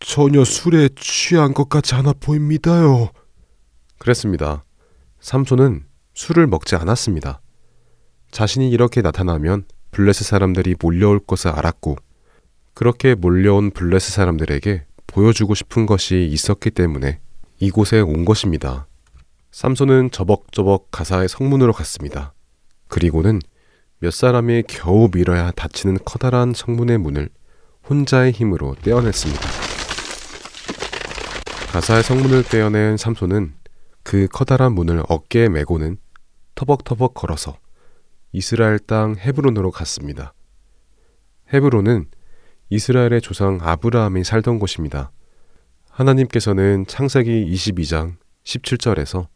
전혀 0.00 0.44
술에 0.44 0.88
취한 0.96 1.54
것 1.54 1.68
같지 1.68 1.94
않아 1.94 2.14
보입니다요. 2.14 3.10
그랬습니다. 3.98 4.64
삼손은 5.20 5.84
술을 6.14 6.46
먹지 6.46 6.74
않았습니다. 6.74 7.40
자신이 8.30 8.70
이렇게 8.70 9.02
나타나면 9.02 9.64
블레셋 9.90 10.26
사람들이 10.26 10.76
몰려올 10.80 11.20
것을 11.20 11.50
알았고 11.50 11.96
그렇게 12.74 13.14
몰려온 13.14 13.70
블레셋 13.70 14.14
사람들에게 14.14 14.86
보여주고 15.06 15.54
싶은 15.54 15.86
것이 15.86 16.28
있었기 16.32 16.70
때문에 16.70 17.20
이곳에 17.58 18.00
온 18.00 18.24
것입니다. 18.24 18.86
삼손은 19.52 20.12
저벅저벅 20.12 20.90
가사의 20.90 21.28
성문으로 21.28 21.72
갔습니다. 21.72 22.32
그리고는 22.88 23.40
몇 23.98 24.12
사람이 24.12 24.64
겨우 24.66 25.10
밀어야 25.12 25.50
닫히는 25.50 25.98
커다란 26.04 26.54
성문의 26.54 26.98
문을 26.98 27.28
혼자의 27.88 28.32
힘으로 28.32 28.76
떼어냈습니다. 28.82 29.59
가사의 31.70 32.02
성문을 32.02 32.42
떼어낸 32.42 32.96
삼손은 32.96 33.54
그 34.02 34.26
커다란 34.32 34.72
문을 34.72 35.04
어깨에 35.08 35.48
메고는 35.48 35.98
터벅터벅 36.56 37.14
걸어서 37.14 37.58
이스라엘 38.32 38.80
땅 38.80 39.14
헤브론으로 39.16 39.70
갔습니다. 39.70 40.34
헤브론은 41.54 42.06
이스라엘의 42.70 43.20
조상 43.20 43.60
아브라함이 43.62 44.24
살던 44.24 44.58
곳입니다. 44.58 45.12
하나님께서는 45.88 46.86
창세기 46.88 47.46
22장 47.54 48.16
17절에서 48.42 49.28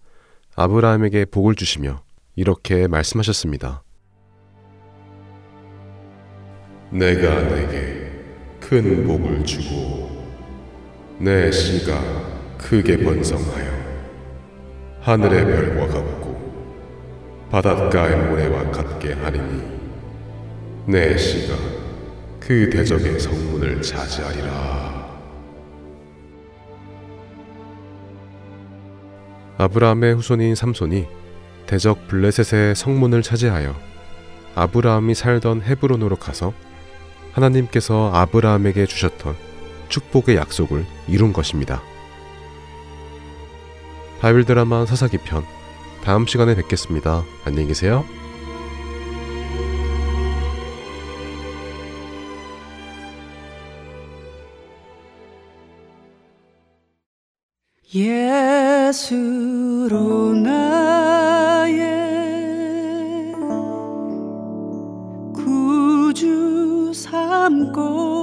아브라함에게 0.56 1.26
복을 1.26 1.54
주시며 1.54 2.02
이렇게 2.34 2.88
말씀하셨습니다. 2.88 3.84
내가 6.90 7.42
내게 7.42 8.10
큰 8.58 9.06
복을 9.06 9.44
주고 9.44 10.13
내 11.24 11.50
씨가 11.50 11.98
크게 12.58 12.98
번성하여 12.98 13.72
하늘의 15.00 15.46
별과 15.46 15.86
같고 15.86 17.48
바닷가의 17.50 18.28
모래와 18.28 18.70
같게 18.70 19.14
하리니 19.14 19.62
내 20.84 21.16
씨가 21.16 21.54
그 22.40 22.68
대적의 22.68 23.18
성문을 23.18 23.80
차지하리라. 23.80 25.18
아브라함의 29.56 30.16
후손인 30.16 30.54
삼손이 30.54 31.06
대적 31.66 32.06
블레셋의 32.06 32.74
성문을 32.74 33.22
차지하여 33.22 33.74
아브라함이 34.56 35.14
살던 35.14 35.62
헤브론으로 35.62 36.16
가서 36.16 36.52
하나님께서 37.32 38.10
아브라함에게 38.12 38.84
주셨던 38.84 39.53
축복의 39.94 40.34
약속을 40.36 40.84
이룬 41.06 41.32
것입니다. 41.32 41.80
바이블 44.20 44.44
드라마 44.44 44.84
사사기 44.86 45.18
편 45.18 45.44
다음 46.02 46.26
시간에 46.26 46.56
뵙겠습니다. 46.56 47.22
안녕히 47.44 47.68
계세요. 47.68 48.04
예수로 57.94 59.14
나의 60.34 61.84
구주 65.36 66.90
삼고 66.92 68.13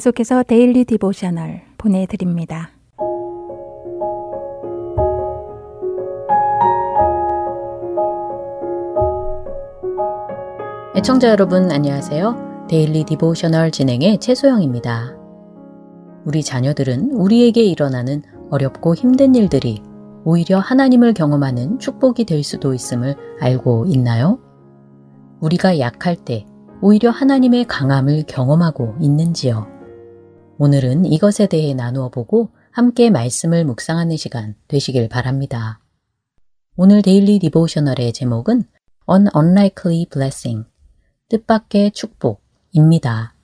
계속해서 0.00 0.44
Daily 0.44 0.86
Devotional 0.86 1.60
보내드립니다. 1.76 2.70
애청자 10.96 11.28
여러분 11.28 11.70
안녕하세요. 11.70 12.66
Daily 12.70 13.04
Devotional 13.04 13.70
진행의 13.72 14.20
최소영입니다. 14.20 15.18
우리 16.24 16.42
자녀들은 16.42 17.10
우리에게 17.10 17.62
일어나는 17.62 18.22
어렵고 18.50 18.94
힘든 18.94 19.34
일들이 19.34 19.82
오히려 20.24 20.60
하나님을 20.60 21.12
경험하는 21.12 21.78
축복이 21.78 22.24
될 22.24 22.42
수도 22.42 22.72
있음을 22.72 23.16
알고 23.38 23.84
있나요? 23.88 24.38
우리가 25.40 25.78
약할 25.78 26.16
때 26.16 26.46
오히려 26.80 27.10
하나님의 27.10 27.66
강함을 27.66 28.24
경험하고 28.26 28.94
있는지요? 28.98 29.79
오늘은 30.62 31.06
이것에 31.06 31.46
대해 31.46 31.72
나누어 31.72 32.10
보고 32.10 32.50
함께 32.70 33.08
말씀을 33.08 33.64
묵상하는 33.64 34.18
시간 34.18 34.56
되시길 34.68 35.08
바랍니다. 35.08 35.80
오늘 36.76 37.00
Daily 37.00 37.38
Devotional의 37.38 38.12
제목은 38.12 38.64
An 39.10 39.28
Unlikely 39.34 40.04
Blessing, 40.12 40.68
뜻밖의 41.30 41.92
축복입니다. 41.92 43.34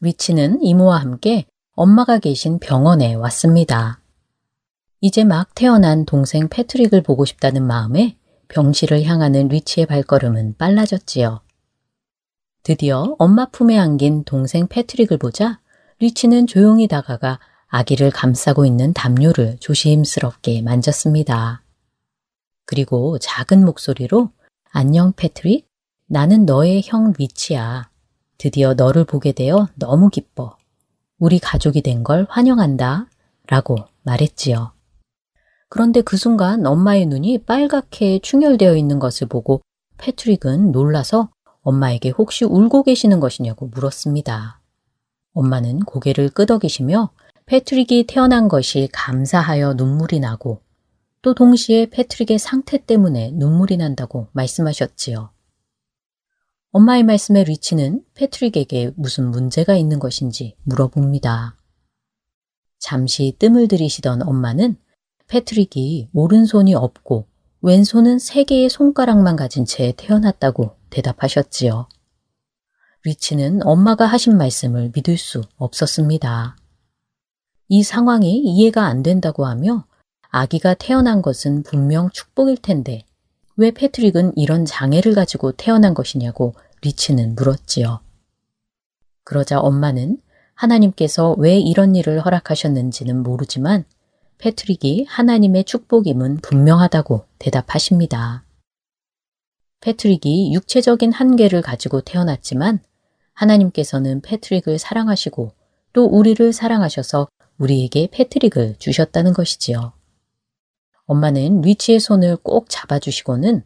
리치는 0.00 0.64
이모와 0.64 0.96
함께 0.96 1.46
엄마가 1.74 2.18
계신 2.18 2.58
병원에 2.58 3.14
왔습니다. 3.14 4.00
이제 5.00 5.22
막 5.22 5.54
태어난 5.54 6.06
동생 6.06 6.48
패트릭을 6.48 7.04
보고 7.04 7.24
싶다는 7.24 7.64
마음에 7.64 8.16
병실을 8.48 9.04
향하는 9.04 9.46
리치의 9.46 9.86
발걸음은 9.86 10.56
빨라졌지요. 10.58 11.40
드디어 12.64 13.14
엄마 13.20 13.46
품에 13.46 13.78
안긴 13.78 14.24
동생 14.24 14.66
패트릭을 14.66 15.16
보자 15.16 15.59
리치는 16.00 16.46
조용히 16.46 16.88
다가가 16.88 17.38
아기를 17.68 18.10
감싸고 18.10 18.64
있는 18.64 18.94
담요를 18.94 19.58
조심스럽게 19.60 20.62
만졌습니다. 20.62 21.62
그리고 22.64 23.18
작은 23.18 23.64
목소리로 23.66 24.30
안녕 24.70 25.12
패트릭, 25.12 25.68
나는 26.06 26.46
너의 26.46 26.82
형 26.84 27.12
리치야. 27.18 27.90
드디어 28.38 28.72
너를 28.72 29.04
보게 29.04 29.32
되어 29.32 29.68
너무 29.76 30.08
기뻐. 30.08 30.56
우리 31.18 31.38
가족이 31.38 31.82
된 31.82 32.02
걸 32.02 32.26
환영한다 32.30 33.06
라고 33.46 33.76
말했지요. 34.02 34.72
그런데 35.68 36.00
그 36.00 36.16
순간 36.16 36.64
엄마의 36.64 37.06
눈이 37.06 37.44
빨갛게 37.44 38.20
충혈되어 38.22 38.74
있는 38.74 38.98
것을 38.98 39.28
보고 39.28 39.60
패트릭은 39.98 40.72
놀라서 40.72 41.28
엄마에게 41.60 42.08
혹시 42.08 42.46
울고 42.46 42.84
계시는 42.84 43.20
것이냐고 43.20 43.66
물었습니다. 43.66 44.59
엄마는 45.32 45.80
고개를 45.80 46.30
끄덕이시며 46.30 47.10
패트릭이 47.46 48.04
태어난 48.06 48.48
것이 48.48 48.88
감사하여 48.92 49.74
눈물이 49.74 50.20
나고 50.20 50.62
또 51.22 51.34
동시에 51.34 51.86
패트릭의 51.86 52.38
상태 52.38 52.78
때문에 52.78 53.32
눈물이 53.32 53.76
난다고 53.76 54.28
말씀하셨지요. 54.32 55.30
엄마의 56.72 57.02
말씀에 57.02 57.44
리치는 57.44 58.04
패트릭에게 58.14 58.92
무슨 58.94 59.30
문제가 59.30 59.74
있는 59.74 59.98
것인지 59.98 60.56
물어봅니다. 60.62 61.56
잠시 62.78 63.34
뜸을 63.38 63.68
들이시던 63.68 64.22
엄마는 64.22 64.76
패트릭이 65.26 66.08
오른손이 66.12 66.74
없고 66.74 67.26
왼손은 67.62 68.18
세 68.18 68.44
개의 68.44 68.70
손가락만 68.70 69.36
가진 69.36 69.64
채 69.66 69.92
태어났다고 69.96 70.76
대답하셨지요. 70.88 71.88
리치는 73.04 73.66
엄마가 73.66 74.06
하신 74.06 74.36
말씀을 74.36 74.92
믿을 74.94 75.16
수 75.16 75.42
없었습니다. 75.56 76.56
이 77.68 77.82
상황이 77.82 78.38
이해가 78.38 78.84
안 78.84 79.02
된다고 79.02 79.46
하며 79.46 79.86
아기가 80.28 80.74
태어난 80.74 81.22
것은 81.22 81.62
분명 81.62 82.10
축복일 82.10 82.56
텐데 82.56 83.04
왜 83.56 83.70
패트릭은 83.70 84.36
이런 84.36 84.64
장애를 84.64 85.14
가지고 85.14 85.52
태어난 85.52 85.94
것이냐고 85.94 86.54
리치는 86.82 87.34
물었지요. 87.36 88.00
그러자 89.24 89.60
엄마는 89.60 90.18
하나님께서 90.54 91.34
왜 91.38 91.58
이런 91.58 91.96
일을 91.96 92.20
허락하셨는지는 92.24 93.22
모르지만 93.22 93.84
패트릭이 94.38 95.06
하나님의 95.08 95.64
축복임은 95.64 96.38
분명하다고 96.38 97.24
대답하십니다. 97.38 98.44
패트릭이 99.80 100.52
육체적인 100.54 101.12
한계를 101.12 101.62
가지고 101.62 102.02
태어났지만 102.02 102.80
하나님께서는 103.40 104.20
패트릭을 104.20 104.78
사랑하시고 104.78 105.52
또 105.92 106.04
우리를 106.04 106.52
사랑하셔서 106.52 107.28
우리에게 107.58 108.08
패트릭을 108.12 108.76
주셨다는 108.78 109.32
것이지요. 109.32 109.92
엄마는 111.06 111.62
리치의 111.62 112.00
손을 112.00 112.36
꼭 112.36 112.66
잡아주시고는 112.68 113.64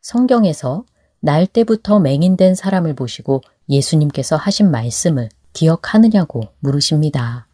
성경에서 0.00 0.84
날 1.20 1.46
때부터 1.46 1.98
맹인된 2.00 2.54
사람을 2.54 2.94
보시고 2.94 3.40
예수님께서 3.68 4.36
하신 4.36 4.70
말씀을 4.70 5.30
기억하느냐고 5.54 6.42
물으십니다. 6.60 7.48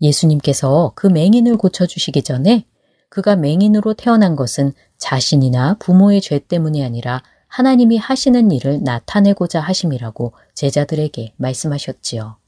예수님께서 0.00 0.92
그 0.94 1.06
맹인을 1.06 1.56
고쳐주시기 1.56 2.22
전에 2.22 2.66
그가 3.08 3.36
맹인으로 3.36 3.94
태어난 3.94 4.36
것은 4.36 4.72
자신이나 4.98 5.76
부모의 5.78 6.20
죄 6.20 6.38
때문이 6.38 6.84
아니라 6.84 7.22
하나님이 7.52 7.98
하시는 7.98 8.50
일을 8.50 8.82
나타내고자 8.82 9.60
하심이라고 9.60 10.32
제자들에게 10.54 11.34
말씀하셨지요. 11.36 12.38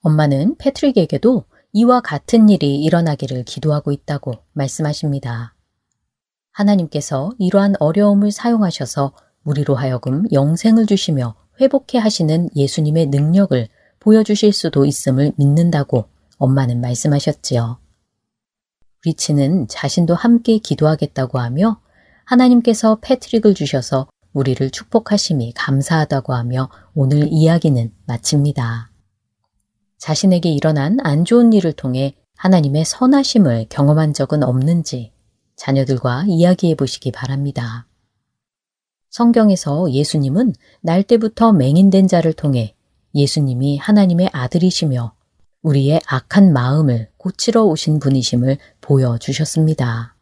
엄마는 0.00 0.56
패트릭에게도 0.56 1.44
이와 1.74 2.00
같은 2.00 2.48
일이 2.48 2.82
일어나기를 2.82 3.44
기도하고 3.44 3.92
있다고 3.92 4.32
말씀하십니다. 4.52 5.54
하나님께서 6.50 7.30
이러한 7.38 7.74
어려움을 7.78 8.32
사용하셔서 8.32 9.12
우리로 9.44 9.76
하여금 9.76 10.24
영생을 10.32 10.86
주시며 10.86 11.36
회복해 11.60 11.98
하시는 11.98 12.50
예수님의 12.56 13.06
능력을 13.06 13.68
보여주실 14.00 14.52
수도 14.52 14.86
있음을 14.86 15.34
믿는다고 15.36 16.06
엄마는 16.38 16.80
말씀하셨지요. 16.80 17.78
리치는 19.04 19.68
자신도 19.68 20.16
함께 20.16 20.58
기도하겠다고 20.58 21.38
하며 21.38 21.80
하나님께서 22.24 22.98
패트릭을 23.00 23.54
주셔서 23.54 24.08
우리를 24.32 24.68
축복하심이 24.70 25.52
감사하다고 25.54 26.34
하며 26.34 26.68
오늘 26.94 27.28
이야기는 27.30 27.92
마칩니다. 28.06 28.90
자신에게 29.98 30.50
일어난 30.50 30.98
안 31.02 31.24
좋은 31.24 31.52
일을 31.52 31.72
통해 31.72 32.14
하나님의 32.36 32.84
선하심을 32.84 33.66
경험한 33.68 34.12
적은 34.12 34.42
없는지 34.42 35.12
자녀들과 35.56 36.24
이야기해 36.26 36.74
보시기 36.74 37.12
바랍니다. 37.12 37.86
성경에서 39.10 39.92
예수님은 39.92 40.54
날 40.80 41.04
때부터 41.04 41.52
맹인된 41.52 42.08
자를 42.08 42.32
통해 42.32 42.74
예수님이 43.14 43.78
하나님의 43.78 44.30
아들이시며 44.32 45.14
우리의 45.62 46.00
악한 46.06 46.52
마음을 46.52 47.08
고치러 47.16 47.62
오신 47.64 48.00
분이심을 48.00 48.58
보여주셨습니다. 48.80 50.13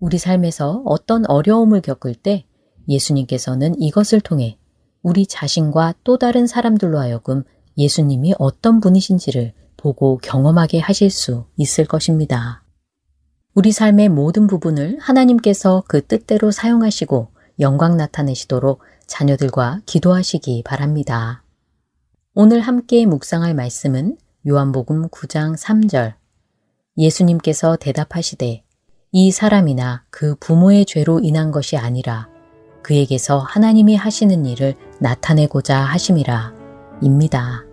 우리 0.00 0.16
삶에서 0.18 0.82
어떤 0.84 1.26
어려움을 1.26 1.80
겪을 1.80 2.14
때 2.14 2.44
예수님께서는 2.88 3.80
이것을 3.80 4.20
통해 4.20 4.58
우리 5.02 5.26
자신과 5.26 5.94
또 6.04 6.18
다른 6.18 6.46
사람들로 6.46 6.98
하여금 6.98 7.42
예수님이 7.76 8.34
어떤 8.38 8.80
분이신지를 8.80 9.52
보고 9.76 10.18
경험하게 10.18 10.78
하실 10.78 11.10
수 11.10 11.46
있을 11.56 11.84
것입니다. 11.84 12.64
우리 13.54 13.72
삶의 13.72 14.08
모든 14.08 14.46
부분을 14.46 14.98
하나님께서 15.00 15.82
그 15.88 16.06
뜻대로 16.06 16.50
사용하시고 16.50 17.28
영광 17.60 17.96
나타내시도록 17.96 18.82
자녀들과 19.06 19.80
기도하시기 19.84 20.62
바랍니다. 20.64 21.42
오늘 22.34 22.60
함께 22.60 23.04
묵상할 23.04 23.54
말씀은 23.54 24.16
요한복음 24.46 25.08
9장 25.08 25.56
3절 25.56 26.14
예수님께서 26.96 27.76
대답하시되 27.76 28.62
이 29.10 29.30
사람이나 29.30 30.04
그 30.10 30.34
부모의 30.38 30.84
죄로 30.84 31.18
인한 31.20 31.50
것이 31.50 31.76
아니라 31.76 32.28
그에게서 32.82 33.38
하나님이 33.38 33.96
하시는 33.96 34.44
일을 34.44 34.74
나타내고자 35.00 35.78
하심이라 35.78 36.52
입니다. 37.00 37.64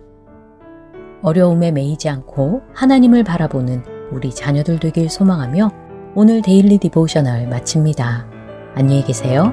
어려움에 1.22 1.72
매이지 1.72 2.08
않고 2.08 2.62
하나님을 2.74 3.24
바라보는 3.24 3.84
우리 4.12 4.34
자녀들 4.34 4.78
되길 4.78 5.10
소망하며 5.10 5.72
오늘 6.14 6.40
Daily 6.40 6.78
Devotional 6.78 7.48
마칩니다. 7.48 8.26
안녕히 8.74 9.04
계세요. 9.04 9.52